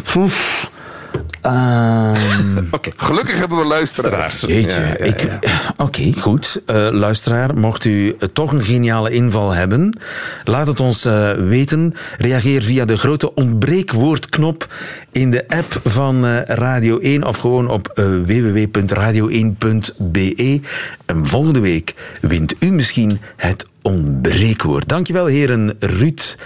[1.44, 2.90] Ehm, Oké.
[2.96, 4.40] Gelukkig hebben we luisteraars.
[4.40, 4.80] Jeetje.
[4.80, 5.38] Ja, ja, ik- ja.
[5.84, 6.62] Oké, goed.
[6.66, 9.98] Eh, luisteraar, mocht u toch een geniale inval hebben,
[10.44, 11.94] laat het ons eh, weten.
[12.18, 14.66] Reageer via de grote ontbreekwoordknop
[15.12, 20.60] in de app van eh, Radio 1 of gewoon op eh, www.radio1.be.
[21.06, 24.88] En volgende week wint u misschien het ontbreekwoord.
[24.88, 26.36] Dankjewel, heren Ruud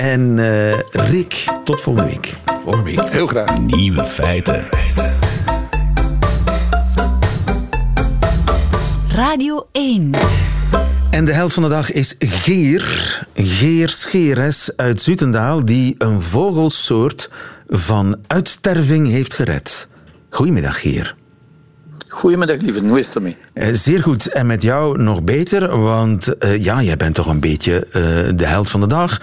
[0.00, 0.78] en eh,
[1.10, 1.44] Rick.
[1.64, 2.36] Tot volgende week.
[2.62, 3.12] Volgende week.
[3.12, 3.58] Heel graag.
[3.58, 4.68] Nieuwe feiten.
[9.08, 10.10] Radio 1.
[11.10, 13.26] En de held van de dag is Geer.
[13.34, 17.30] Geer Scheres uit Zutendaal, die een vogelsoort
[17.66, 19.88] van uitsterving heeft gered.
[20.30, 21.14] Goedemiddag, Geer.
[22.08, 22.80] Goedemiddag, lieve.
[22.80, 23.36] Hoe is het ermee?
[23.52, 24.26] Eh, Zeer goed.
[24.26, 28.02] En met jou nog beter, want eh, ja, jij bent toch een beetje eh,
[28.34, 29.20] de held van de dag.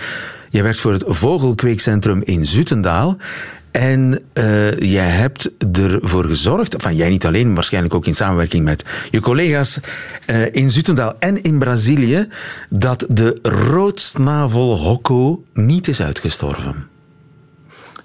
[0.58, 3.17] Jij werkt voor het Vogelkweekcentrum in Zutendaal.
[3.72, 8.86] En eh, jij hebt ervoor gezorgd, van jij niet alleen, waarschijnlijk ook in samenwerking met
[9.12, 9.80] je collega's
[10.26, 12.28] eh, in Zutendaal en in Brazilië,
[12.70, 16.88] dat de roodsnavelhokko niet is uitgestorven.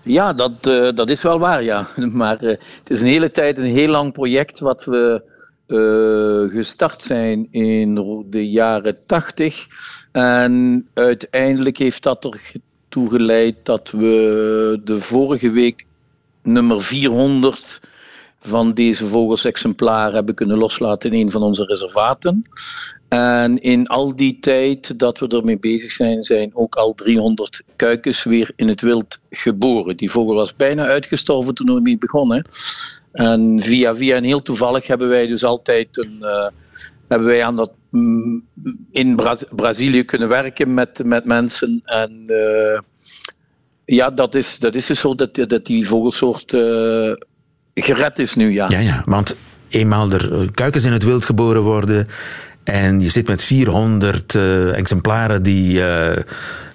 [0.03, 1.87] Ja, dat, eh, dat is wel waar, ja.
[2.21, 5.23] Maar het is een hele tijd een heel lang project wat we
[5.73, 7.95] eh, gestart zijn in
[8.31, 9.67] de jaren tachtig.
[10.13, 15.85] En uiteindelijk heeft dat ertoe geleid dat we de vorige week
[16.43, 17.81] nummer 400
[18.41, 22.43] van deze vogelsexemplaren hebben kunnen loslaten in een van onze reservaten.
[23.09, 28.25] En in al die tijd dat we ermee bezig zijn, zijn ook al 300 kuikens
[28.25, 29.97] weer in het wild geboren.
[29.97, 32.47] Die vogel was bijna uitgestorven toen we ermee begonnen.
[33.12, 36.46] En via via en heel toevallig hebben wij dus altijd een, eh,
[37.09, 38.44] hebben wij aan dat mm,
[38.90, 41.81] in Braz- Brazilië kunnen werken met, met mensen.
[41.85, 42.81] En eh,
[43.85, 47.12] ja, dat is, dat is dus zo dat, dat die vogelsoort eh,
[47.75, 48.66] gered is nu, ja.
[48.68, 49.37] Ja, ja, want
[49.68, 52.09] eenmaal er kuikens in het wild geboren worden
[52.64, 55.81] En je zit met 400 uh, exemplaren die,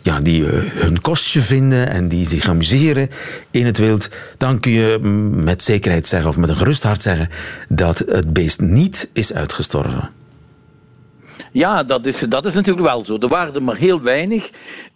[0.07, 3.09] ja, die uh, hun kostje vinden en die zich amuseren
[3.51, 4.09] in het wild.
[4.37, 4.99] Dan kun je
[5.33, 7.29] met zekerheid zeggen, of met een gerust hart zeggen,
[7.69, 10.09] dat het beest niet is uitgestorven.
[11.51, 13.17] Ja, dat is, dat is natuurlijk wel zo.
[13.17, 14.49] Er waren maar heel weinig.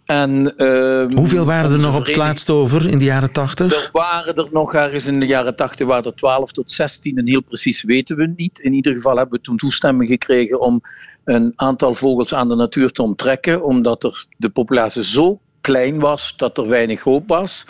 [0.04, 3.72] En, uh, Hoeveel waren er nog op het laatst over in de jaren 80?
[3.72, 7.26] Er waren er nog ergens in de jaren 80 waren er 12 tot 16 en
[7.26, 8.58] heel precies weten we niet.
[8.58, 10.80] In ieder geval hebben we toen toestemming gekregen om
[11.24, 16.34] een aantal vogels aan de natuur te onttrekken, omdat er de populatie zo klein was
[16.36, 17.64] dat er weinig hoop was.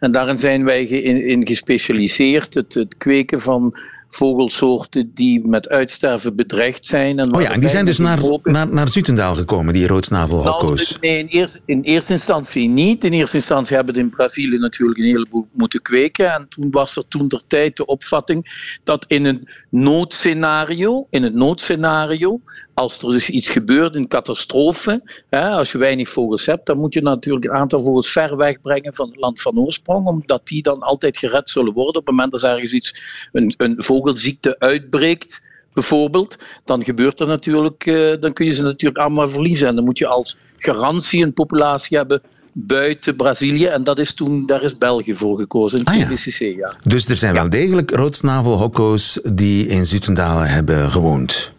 [0.00, 6.36] En daarin zijn wij in, in gespecialiseerd, het, het kweken van vogelsoorten die met uitsterven
[6.36, 7.18] bedreigd zijn.
[7.18, 10.90] En oh ja, en die zijn dus naar, naar, naar Zutendaal gekomen, die roodsnavelhokko's?
[10.90, 13.04] Nou, nee, in eerste, in eerste instantie niet.
[13.04, 16.34] In eerste instantie hebben we in Brazilië natuurlijk een heleboel moeten kweken.
[16.34, 21.34] En toen was er toen der tijd de opvatting dat in een noodscenario, in het
[21.34, 22.40] noodscenario,
[22.78, 26.94] als er dus iets gebeurt, een catastrofe, hè, als je weinig vogels hebt, dan moet
[26.94, 30.80] je natuurlijk een aantal vogels ver wegbrengen van het land van oorsprong, omdat die dan
[30.80, 32.00] altijd gered zullen worden.
[32.00, 37.26] Op het moment dat er ergens iets, een, een vogelziekte uitbreekt, bijvoorbeeld, dan gebeurt er
[37.26, 39.68] natuurlijk, uh, dan kun je ze natuurlijk allemaal verliezen.
[39.68, 43.66] En dan moet je als garantie een populatie hebben buiten Brazilië.
[43.66, 46.38] En dat is toen, daar is België voor gekozen, in het ah, CBCC.
[46.38, 46.76] Ja.
[46.82, 51.56] Dus er zijn wel degelijk roodsnavelhokko's die in Zutendalen hebben gewoond.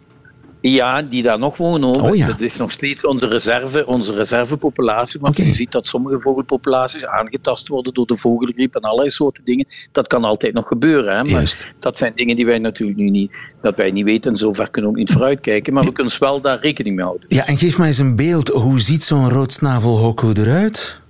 [0.60, 1.88] Ja, die daar nog wonen.
[1.88, 2.26] Oh, ja.
[2.26, 5.20] Dat is nog steeds onze reserve, onze reservepopulatie.
[5.20, 9.66] Want je ziet dat sommige vogelpopulaties aangetast worden door de vogelgriep en allerlei soorten dingen.
[9.92, 11.16] Dat kan altijd nog gebeuren.
[11.16, 11.32] Hè?
[11.32, 14.30] Maar dat zijn dingen die wij natuurlijk nu niet, dat wij niet weten.
[14.30, 15.72] En zover kunnen we ook niet vooruitkijken.
[15.74, 17.26] Maar we kunnen wel daar rekening mee houden.
[17.28, 18.48] Ja, en geef mij eens een beeld.
[18.48, 21.00] Hoe ziet zo'n roodsnavelhokko eruit?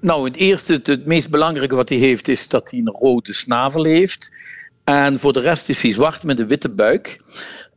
[0.00, 3.32] Nou, het eerste, het, het meest belangrijke wat hij heeft, is dat hij een rode
[3.32, 4.36] snavel heeft.
[4.84, 7.20] En voor de rest is hij zwart met een witte buik.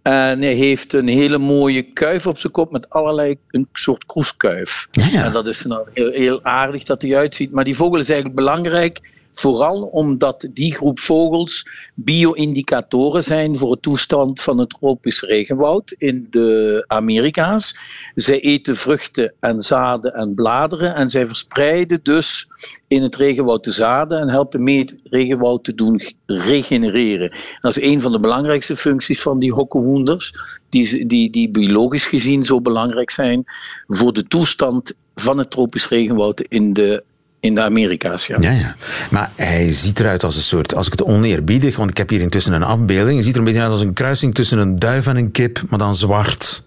[0.01, 4.87] En hij heeft een hele mooie kuif op zijn kop met allerlei, een soort kroeskuif.
[4.91, 5.23] Ja, ja.
[5.23, 7.51] En dat is nou heel, heel aardig dat hij uitziet.
[7.51, 8.99] Maar die vogel is eigenlijk belangrijk
[9.39, 16.27] Vooral omdat die groep vogels bio-indicatoren zijn voor het toestand van het tropisch regenwoud in
[16.29, 17.77] de Amerika's.
[18.15, 22.47] Zij eten vruchten en zaden en bladeren en zij verspreiden dus
[22.87, 27.37] in het regenwoud de zaden en helpen mee het regenwoud te doen regenereren.
[27.59, 30.33] Dat is een van de belangrijkste functies van die hokkenhoenders,
[30.69, 33.43] die, die, die biologisch gezien zo belangrijk zijn
[33.87, 37.03] voor de toestand van het tropisch regenwoud in de
[37.39, 38.37] in de Amerika's, ja.
[38.39, 38.51] ja.
[38.51, 38.75] Ja,
[39.11, 42.21] Maar hij ziet eruit als een soort, als ik het oneerbiedig, want ik heb hier
[42.21, 45.07] intussen een afbeelding, hij ziet er een beetje uit als een kruising tussen een duif
[45.07, 46.61] en een kip, maar dan zwart.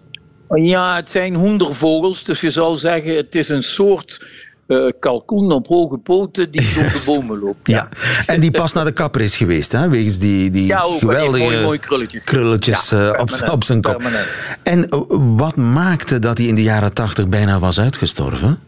[0.55, 4.27] Ja, het zijn hoendervogels, dus je zou zeggen, het is een soort
[4.67, 7.69] uh, kalkoen op hoge poten die door de bomen loopt.
[7.69, 7.89] Ja.
[8.27, 9.89] en die pas naar de kapper is geweest, hè?
[9.89, 13.83] wegens die, die ja, ook, geweldige mooi, mooi krulletjes, krulletjes ja, uh, op, op, zijn
[13.83, 13.97] kop.
[13.97, 14.27] Permanent.
[14.63, 15.01] En uh,
[15.37, 18.59] wat maakte dat hij in de jaren tachtig bijna was uitgestorven?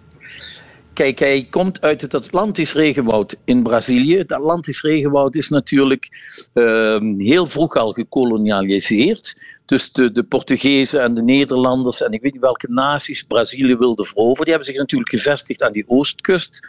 [0.94, 4.18] Kijk, hij komt uit het Atlantisch regenwoud in Brazilië.
[4.18, 6.08] Het Atlantisch regenwoud is natuurlijk
[6.54, 9.42] uh, heel vroeg al gekolonialiseerd.
[9.66, 14.06] Dus de, de Portugezen en de Nederlanders en ik weet niet welke naties Brazilië wilden
[14.06, 16.60] veroveren, die hebben zich natuurlijk gevestigd aan die oostkust,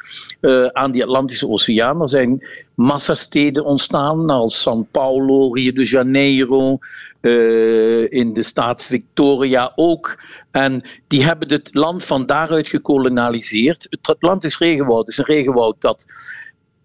[0.41, 2.01] uh, aan die Atlantische Oceaan.
[2.01, 6.77] Er zijn massasteden ontstaan, als São Paulo, Rio de Janeiro,
[7.25, 10.23] uh, in de staat Victoria ook.
[10.51, 13.87] En die hebben het land van daaruit gekolonialiseerd.
[13.89, 16.05] Het Atlantisch regenwoud is een regenwoud dat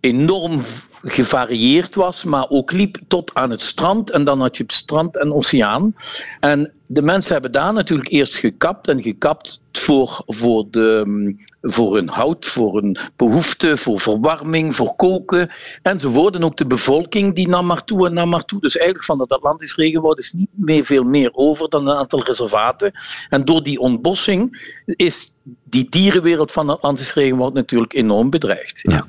[0.01, 0.63] enorm
[1.03, 4.11] gevarieerd was, maar ook liep tot aan het strand.
[4.11, 5.95] En dan had je strand en oceaan.
[6.41, 12.09] En de mensen hebben daar natuurlijk eerst gekapt en gekapt voor, voor, de, voor hun
[12.09, 15.51] hout, voor hun behoefte, voor verwarming, voor koken
[15.83, 16.35] enzovoort.
[16.35, 18.61] En ook de bevolking die nam maar toe en nam maar toe.
[18.61, 22.25] Dus eigenlijk van het Atlantisch regenwoud is niet meer veel meer over dan een aantal
[22.25, 22.93] reservaten.
[23.29, 28.81] En door die ontbossing is die dierenwereld van het Atlantisch regenwoud natuurlijk enorm bedreigd.
[28.83, 29.07] Ja.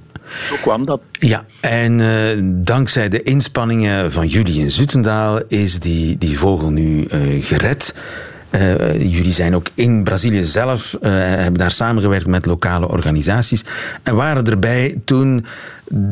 [0.47, 1.09] Zo kwam dat.
[1.11, 7.07] Ja, en uh, dankzij de inspanningen van jullie in Zutendaal is die, die vogel nu
[7.13, 7.70] uh, gered.
[8.51, 13.63] Uh, jullie zijn ook in Brazilië zelf, hebben daar samengewerkt met lokale organisaties.
[14.03, 15.45] En waren erbij toen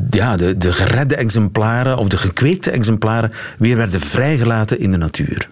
[0.09, 5.49] ja, de, de geredde exemplaren of de gekweekte exemplaren weer werden vrijgelaten in de natuur.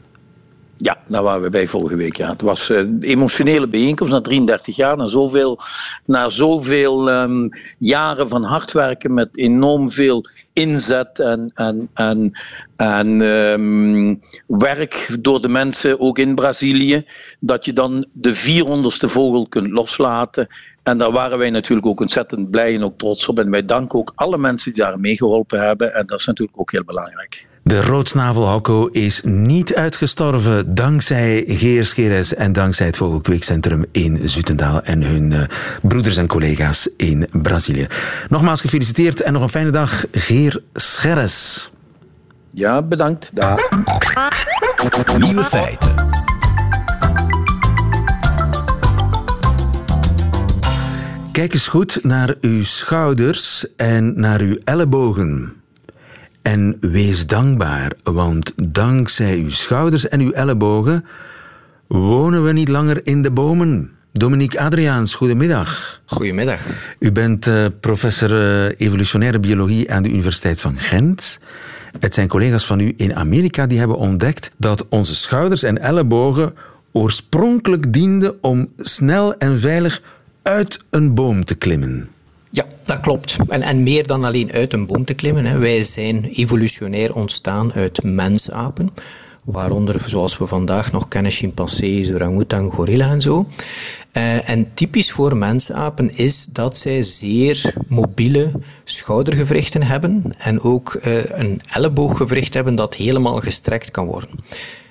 [0.80, 2.18] Ja, daar waren we bij vorige week.
[2.18, 2.30] Ja.
[2.30, 4.98] Het was een emotionele bijeenkomst na 33 jaar.
[4.98, 5.60] Na zoveel,
[6.06, 12.32] na zoveel um, jaren van hard werken met enorm veel inzet en, en, en,
[12.76, 17.06] en um, werk door de mensen, ook in Brazilië.
[17.40, 20.48] Dat je dan de 400ste vogel kunt loslaten.
[20.84, 23.40] En daar waren wij natuurlijk ook ontzettend blij en ook trots op.
[23.40, 25.94] En wij danken ook alle mensen die daar meegeholpen hebben.
[25.94, 27.48] En dat is natuurlijk ook heel belangrijk.
[27.68, 35.32] De roodsnavelhokko is niet uitgestorven dankzij Geers en dankzij het Vogelkweekcentrum in Zutendaal en hun
[35.32, 35.42] uh,
[35.82, 37.88] broeders en collega's in Brazilië.
[38.30, 41.72] Nogmaals gefeliciteerd en nog een fijne dag, Geer Scheres.
[42.50, 43.36] Ja, bedankt.
[43.36, 43.70] Dag.
[45.18, 45.94] Nieuwe feiten.
[51.32, 55.62] Kijk eens goed naar uw schouders en naar uw ellebogen.
[56.48, 61.06] En wees dankbaar, want dankzij uw schouders en uw ellebogen
[61.88, 63.92] wonen we niet langer in de bomen.
[64.12, 66.02] Dominique Adriaans, goedemiddag.
[66.06, 66.70] Goedemiddag.
[67.00, 71.40] U bent uh, professor uh, evolutionaire biologie aan de Universiteit van Gent.
[72.00, 76.54] Het zijn collega's van u in Amerika die hebben ontdekt dat onze schouders en ellebogen
[76.92, 80.02] oorspronkelijk dienden om snel en veilig
[80.42, 82.10] uit een boom te klimmen.
[82.52, 83.38] Ja, dat klopt.
[83.48, 85.46] En, en meer dan alleen uit een boom te klimmen.
[85.46, 85.58] Hè.
[85.58, 88.90] Wij zijn evolutionair ontstaan uit mensapen.
[89.44, 93.48] Waaronder, zoals we vandaag nog kennen, chimpansees, orangutan, gorilla en zo.
[94.14, 98.52] Uh, en typisch voor mensapen is dat zij zeer mobiele
[98.84, 104.30] schoudergewrichten hebben en ook uh, een ellebooggewricht hebben dat helemaal gestrekt kan worden.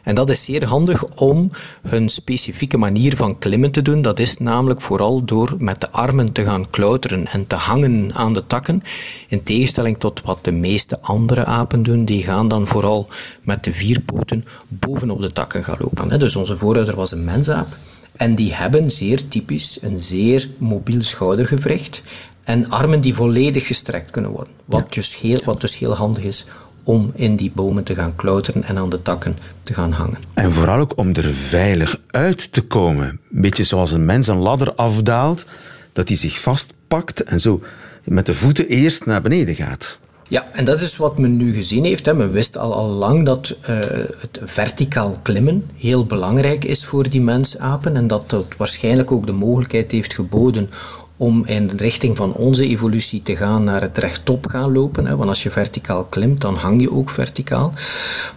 [0.07, 1.51] En dat is zeer handig om
[1.89, 4.03] hun specifieke manier van klimmen te doen.
[4.03, 8.33] Dat is namelijk vooral door met de armen te gaan klauteren en te hangen aan
[8.33, 8.83] de takken.
[9.29, 13.09] In tegenstelling tot wat de meeste andere apen doen, die gaan dan vooral
[13.43, 16.19] met de vier poten bovenop de takken gaan lopen.
[16.19, 17.69] Dus onze voorouder was een mensaap.
[18.17, 22.03] En die hebben zeer typisch een zeer mobiel schoudergewricht
[22.45, 24.55] en armen die volledig gestrekt kunnen worden.
[24.65, 26.47] Wat, dus heel, wat dus heel handig is
[26.87, 30.19] om in die bomen te gaan klauteren en aan de takken te gaan hangen.
[30.35, 33.09] En vooral ook om er veilig uit te komen.
[33.09, 35.45] Een beetje zoals een mens een ladder afdaalt,
[35.93, 37.63] dat hij zich vastpakt en zo
[38.05, 39.99] met de voeten eerst naar beneden gaat.
[40.29, 42.07] Ja, en dat is wat men nu gezien heeft.
[42.07, 42.15] Hè.
[42.15, 43.79] Men wist al, al lang dat uh,
[44.21, 49.33] het verticaal klimmen heel belangrijk is voor die mensapen en dat dat waarschijnlijk ook de
[49.33, 50.71] mogelijkheid heeft geboden
[51.17, 55.07] om in de richting van onze evolutie te gaan naar het rechtop gaan lopen.
[55.07, 55.17] Hè?
[55.17, 57.73] Want als je verticaal klimt, dan hang je ook verticaal.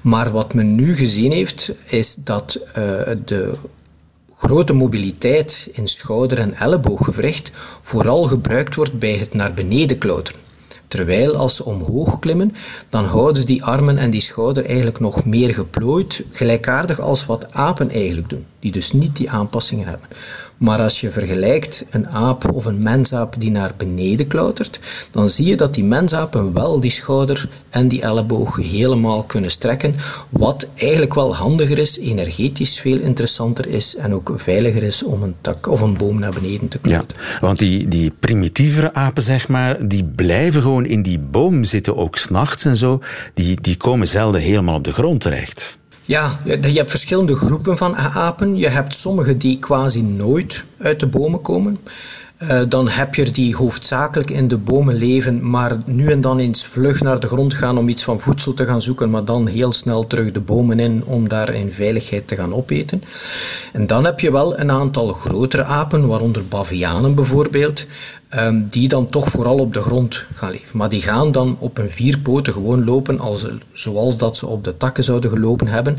[0.01, 2.73] Maar wat men nu gezien heeft, is dat uh,
[3.25, 3.53] de
[4.35, 10.41] grote mobiliteit in schouder- en ellebooggewricht vooral gebruikt wordt bij het naar beneden klauteren.
[10.87, 12.51] Terwijl als ze omhoog klimmen,
[12.89, 17.53] dan houden ze die armen en die schouder eigenlijk nog meer geplooid, gelijkaardig als wat
[17.53, 20.08] apen eigenlijk doen, die dus niet die aanpassingen hebben.
[20.58, 24.80] Maar als je vergelijkt een aap of een mensaap die naar beneden klautert,
[25.12, 29.95] dan zie je dat die mensapen wel die schouder en die elleboog helemaal kunnen strekken,
[30.30, 35.36] wat eigenlijk wel handiger is, energetisch veel interessanter is en ook veiliger is om een
[35.41, 37.24] tak of een boom naar beneden te klauteren.
[37.32, 41.95] Ja, want die, die primitievere apen, zeg maar, die blijven gewoon in die boom zitten,
[41.95, 43.02] ook s'nachts en zo.
[43.34, 45.78] Die, die komen zelden helemaal op de grond terecht.
[46.10, 48.56] Ja, je hebt verschillende groepen van apen.
[48.56, 51.78] Je hebt sommige die quasi nooit uit de bomen komen.
[52.43, 56.39] Uh, dan heb je er die hoofdzakelijk in de bomen leven, maar nu en dan
[56.39, 59.48] eens vlug naar de grond gaan om iets van voedsel te gaan zoeken, maar dan
[59.48, 63.04] heel snel terug de bomen in om daar in veiligheid te gaan opeten.
[63.74, 67.86] En dan heb je wel een aantal grotere apen, waaronder bavianen bijvoorbeeld,
[68.35, 70.77] um, die dan toch vooral op de grond gaan leven.
[70.77, 74.63] Maar die gaan dan op hun vier poten gewoon lopen als, zoals dat ze op
[74.63, 75.97] de takken zouden gelopen hebben.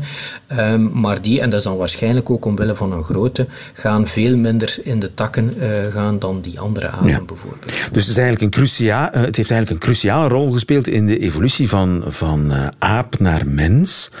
[0.59, 4.37] Um, maar die, en dat is dan waarschijnlijk ook omwille van hun grootte, gaan veel
[4.37, 7.25] minder in de takken uh, gaan dan die andere apen ja.
[7.25, 7.65] bijvoorbeeld.
[7.65, 11.05] Dus het, is eigenlijk een crucia uh, het heeft eigenlijk een cruciale rol gespeeld in
[11.07, 14.11] de evolutie van, van uh, aap naar mens.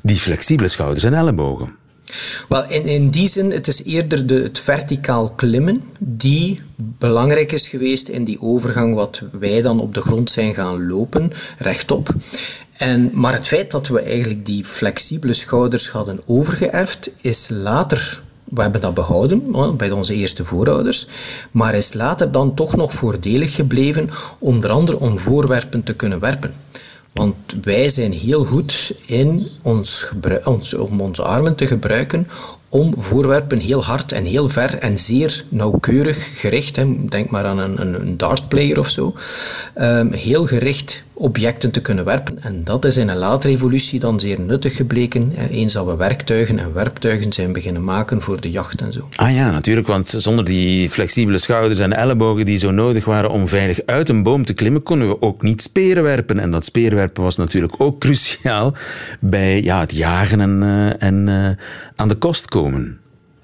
[0.00, 1.76] Die flexibele schouders en ellebogen.
[2.48, 7.68] Wel, in, in die zin, het is eerder de, het verticaal klimmen die belangrijk is
[7.68, 12.14] geweest in die overgang wat wij dan op de grond zijn gaan lopen, rechtop.
[12.76, 18.62] En, maar het feit dat we eigenlijk die flexibele schouders hadden overgeërfd, is later we
[18.62, 21.06] hebben dat behouden bij onze eerste voorouders,
[21.50, 26.54] maar is later dan toch nog voordelig gebleven, onder andere om voorwerpen te kunnen werpen.
[27.18, 30.12] Want wij zijn heel goed in ons,
[30.44, 32.26] ons, om onze armen te gebruiken
[32.68, 36.74] om voorwerpen heel hard en heel ver en zeer nauwkeurig gericht,
[37.10, 39.14] denk maar aan een, een dartplayer of zo,
[39.76, 42.38] um, heel gericht objecten te kunnen werpen.
[42.42, 46.58] En dat is in een latere evolutie dan zeer nuttig gebleken, eens dat we werktuigen
[46.58, 49.08] en werptuigen zijn beginnen maken voor de jacht en zo.
[49.16, 53.48] Ah ja, natuurlijk, want zonder die flexibele schouders en ellebogen die zo nodig waren om
[53.48, 56.38] veilig uit een boom te klimmen, konden we ook niet speren werpen.
[56.38, 58.74] En dat speerwerpen was natuurlijk ook cruciaal
[59.20, 61.50] bij ja, het jagen en, uh, en uh,
[61.96, 62.97] aan de kost komen.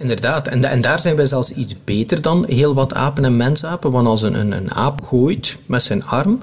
[0.04, 3.90] Inderdaad, en, en daar zijn wij zelfs iets beter dan heel wat apen en mensapen.
[3.90, 6.40] Want als een, een, een aap gooit met zijn arm,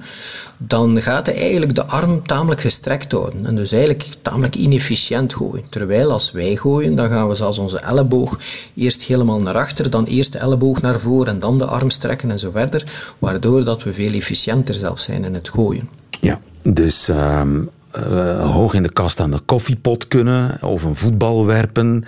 [0.57, 3.45] dan gaat hij eigenlijk de arm tamelijk gestrekt houden.
[3.45, 5.63] En dus eigenlijk tamelijk inefficiënt gooien.
[5.69, 8.37] Terwijl als wij gooien, dan gaan we zelfs onze elleboog
[8.75, 12.31] eerst helemaal naar achter, dan eerst de elleboog naar voren en dan de arm strekken
[12.31, 12.83] en zo verder.
[13.19, 15.89] Waardoor dat we veel efficiënter zelf zijn in het gooien.
[16.21, 17.59] Ja, dus ehm,
[17.91, 22.05] eh, hoog in de kast aan de koffiepot kunnen of een voetbal werpen.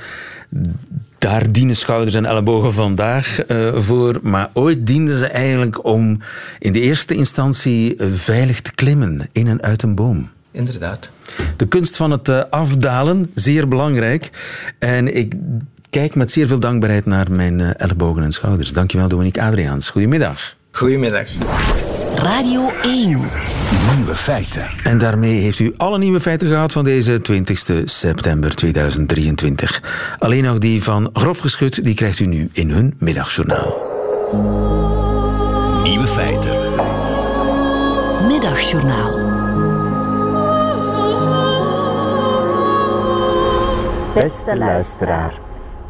[1.23, 4.19] Daar dienen schouders en ellebogen vandaag uh, voor.
[4.21, 6.19] Maar ooit dienden ze eigenlijk om
[6.59, 10.29] in de eerste instantie uh, veilig te klimmen in en uit een boom.
[10.51, 11.11] Inderdaad.
[11.57, 14.29] De kunst van het uh, afdalen, zeer belangrijk.
[14.79, 15.35] En ik
[15.89, 18.73] kijk met zeer veel dankbaarheid naar mijn ellebogen en schouders.
[18.73, 19.89] Dankjewel, Dominique Adriaans.
[19.89, 20.55] Goedemiddag.
[20.71, 21.27] Goedemiddag.
[22.23, 23.07] Radio 1.
[23.95, 24.69] Nieuwe feiten.
[24.83, 29.81] En daarmee heeft u alle nieuwe feiten gehad van deze 20 september 2023.
[30.19, 33.81] Alleen nog die van Grof Geschut, die krijgt u nu in hun middagjournaal.
[35.83, 36.51] Nieuwe feiten.
[38.27, 39.19] Middagjournaal.
[44.13, 45.33] Beste luisteraar.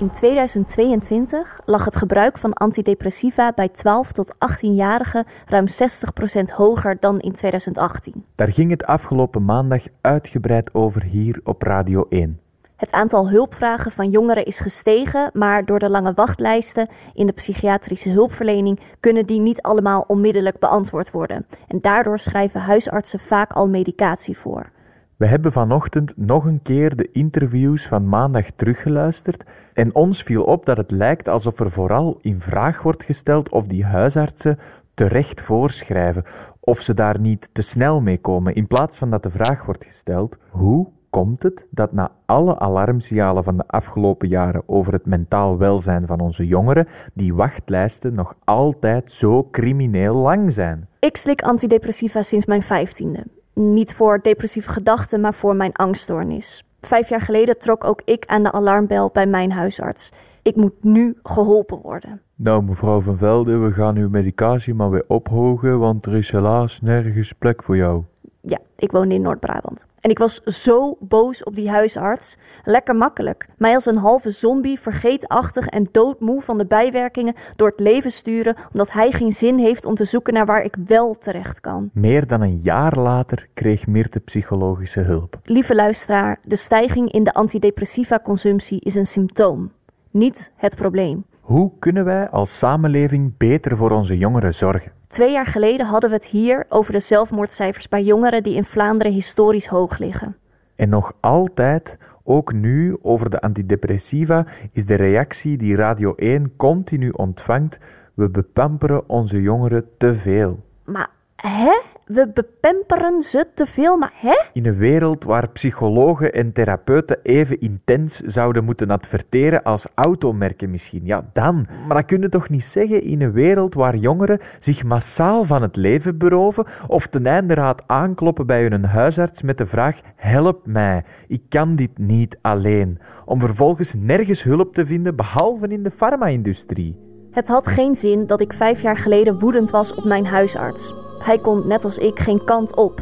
[0.04, 7.20] In 2022 lag het gebruik van antidepressiva bij 12 tot 18-jarigen ruim 60% hoger dan
[7.20, 8.26] in 2018.
[8.36, 12.39] Daar ging het afgelopen maandag uitgebreid over hier op Radio 1.
[12.76, 18.10] Het aantal hulpvragen van jongeren is gestegen, maar door de lange wachtlijsten in de psychiatrische
[18.10, 21.45] hulpverlening kunnen die niet allemaal onmiddellijk beantwoord worden.
[21.68, 24.72] En daardoor schrijven huisartsen vaak al medicatie voor.
[25.18, 29.43] We hebben vanochtend nog een keer de interviews van maandag teruggeluisterd
[29.74, 33.68] en ons viel op dat het lijkt alsof er vooral in vraag wordt gesteld of
[33.68, 34.59] die huisartsen
[34.93, 36.24] terecht voorschrijven,
[36.59, 39.84] of ze daar niet te snel mee komen, in plaats van dat de vraag wordt
[39.84, 45.57] gesteld: hoe komt het dat na alle alarmsignalen van de afgelopen jaren over het mentaal
[45.57, 50.88] welzijn van onze jongeren, die wachtlijsten nog altijd zo crimineel lang zijn?
[50.99, 53.26] Ik slik antidepressiva sinds mijn vijftiende.
[53.54, 56.64] Niet voor depressieve gedachten, maar voor mijn angststoornis.
[56.82, 60.10] Vijf jaar geleden trok ook ik aan de alarmbel bij mijn huisarts.
[60.41, 62.22] Ik moet nu geholpen worden.
[62.36, 66.82] Nou, mevrouw Van Velde, we gaan uw medicatie maar weer ophogen, want er is helaas
[66.82, 68.04] nergens plek voor jou.
[68.45, 69.85] Ja, ik woonde in Noord-Brabant.
[69.99, 72.37] En ik was zo boos op die huisarts.
[72.63, 73.47] Lekker makkelijk.
[73.57, 78.55] Mij als een halve zombie, vergeetachtig en doodmoe van de bijwerkingen door het leven sturen,
[78.71, 81.89] omdat hij geen zin heeft om te zoeken naar waar ik wel terecht kan.
[81.93, 85.39] Meer dan een jaar later kreeg Mirte psychologische hulp.
[85.43, 89.71] Lieve luisteraar, de stijging in de antidepressiva-consumptie is een symptoom,
[90.11, 91.25] niet het probleem.
[91.43, 94.91] Hoe kunnen wij als samenleving beter voor onze jongeren zorgen?
[95.07, 99.13] Twee jaar geleden hadden we het hier over de zelfmoordcijfers bij jongeren die in Vlaanderen
[99.13, 100.37] historisch hoog liggen.
[100.75, 107.09] En nog altijd, ook nu over de antidepressiva, is de reactie die Radio 1 continu
[107.09, 107.79] ontvangt:
[108.13, 110.63] we bepamperen onze jongeren te veel.
[110.85, 111.81] Maar hè?
[112.14, 114.43] We bepemperen ze te veel, maar hè?
[114.51, 121.01] In een wereld waar psychologen en therapeuten even intens zouden moeten adverteren als automerken misschien,
[121.05, 121.68] ja dan.
[121.88, 125.61] Maar dat kun je toch niet zeggen in een wereld waar jongeren zich massaal van
[125.61, 130.66] het leven beroven of ten einde raad aankloppen bij hun huisarts met de vraag help
[130.66, 132.99] mij, ik kan dit niet alleen.
[133.26, 136.99] Om vervolgens nergens hulp te vinden behalve in de farma-industrie.
[137.32, 140.93] Het had geen zin dat ik vijf jaar geleden woedend was op mijn huisarts.
[141.24, 143.01] Hij kon net als ik geen kant op.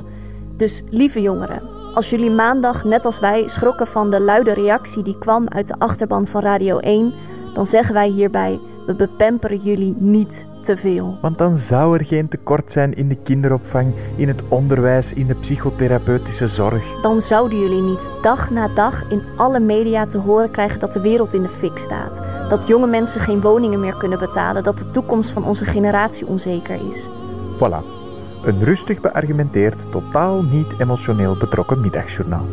[0.58, 1.62] Dus lieve jongeren,
[1.94, 5.76] als jullie maandag net als wij schrokken van de luide reactie die kwam uit de
[5.78, 7.14] achterban van Radio 1,
[7.54, 11.18] dan zeggen wij hierbij: we bepamperen jullie niet te veel.
[11.22, 15.36] Want dan zou er geen tekort zijn in de kinderopvang, in het onderwijs, in de
[15.36, 17.02] psychotherapeutische zorg.
[17.02, 21.02] Dan zouden jullie niet dag na dag in alle media te horen krijgen dat de
[21.02, 22.22] wereld in de fik staat.
[22.50, 26.88] Dat jonge mensen geen woningen meer kunnen betalen, dat de toekomst van onze generatie onzeker
[26.90, 27.10] is.
[27.58, 28.01] Voilà,
[28.44, 32.46] een rustig beargumenteerd, totaal niet emotioneel betrokken middagjournaal.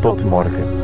[0.00, 0.80] Tot morgen.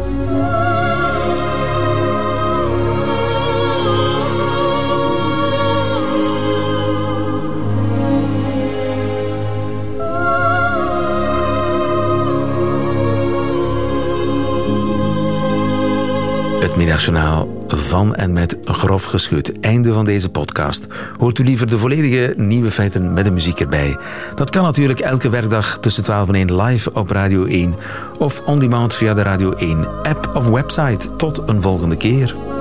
[16.61, 19.61] Het middagjournaal van en met grof geschud.
[19.61, 20.87] Einde van deze podcast.
[21.19, 23.97] Hoort u liever de volledige nieuwe feiten met de muziek erbij?
[24.35, 27.75] Dat kan natuurlijk elke werkdag tussen 12 en 1 live op Radio 1
[28.19, 31.17] of on demand via de Radio 1 app of website.
[31.17, 32.58] Tot een volgende keer.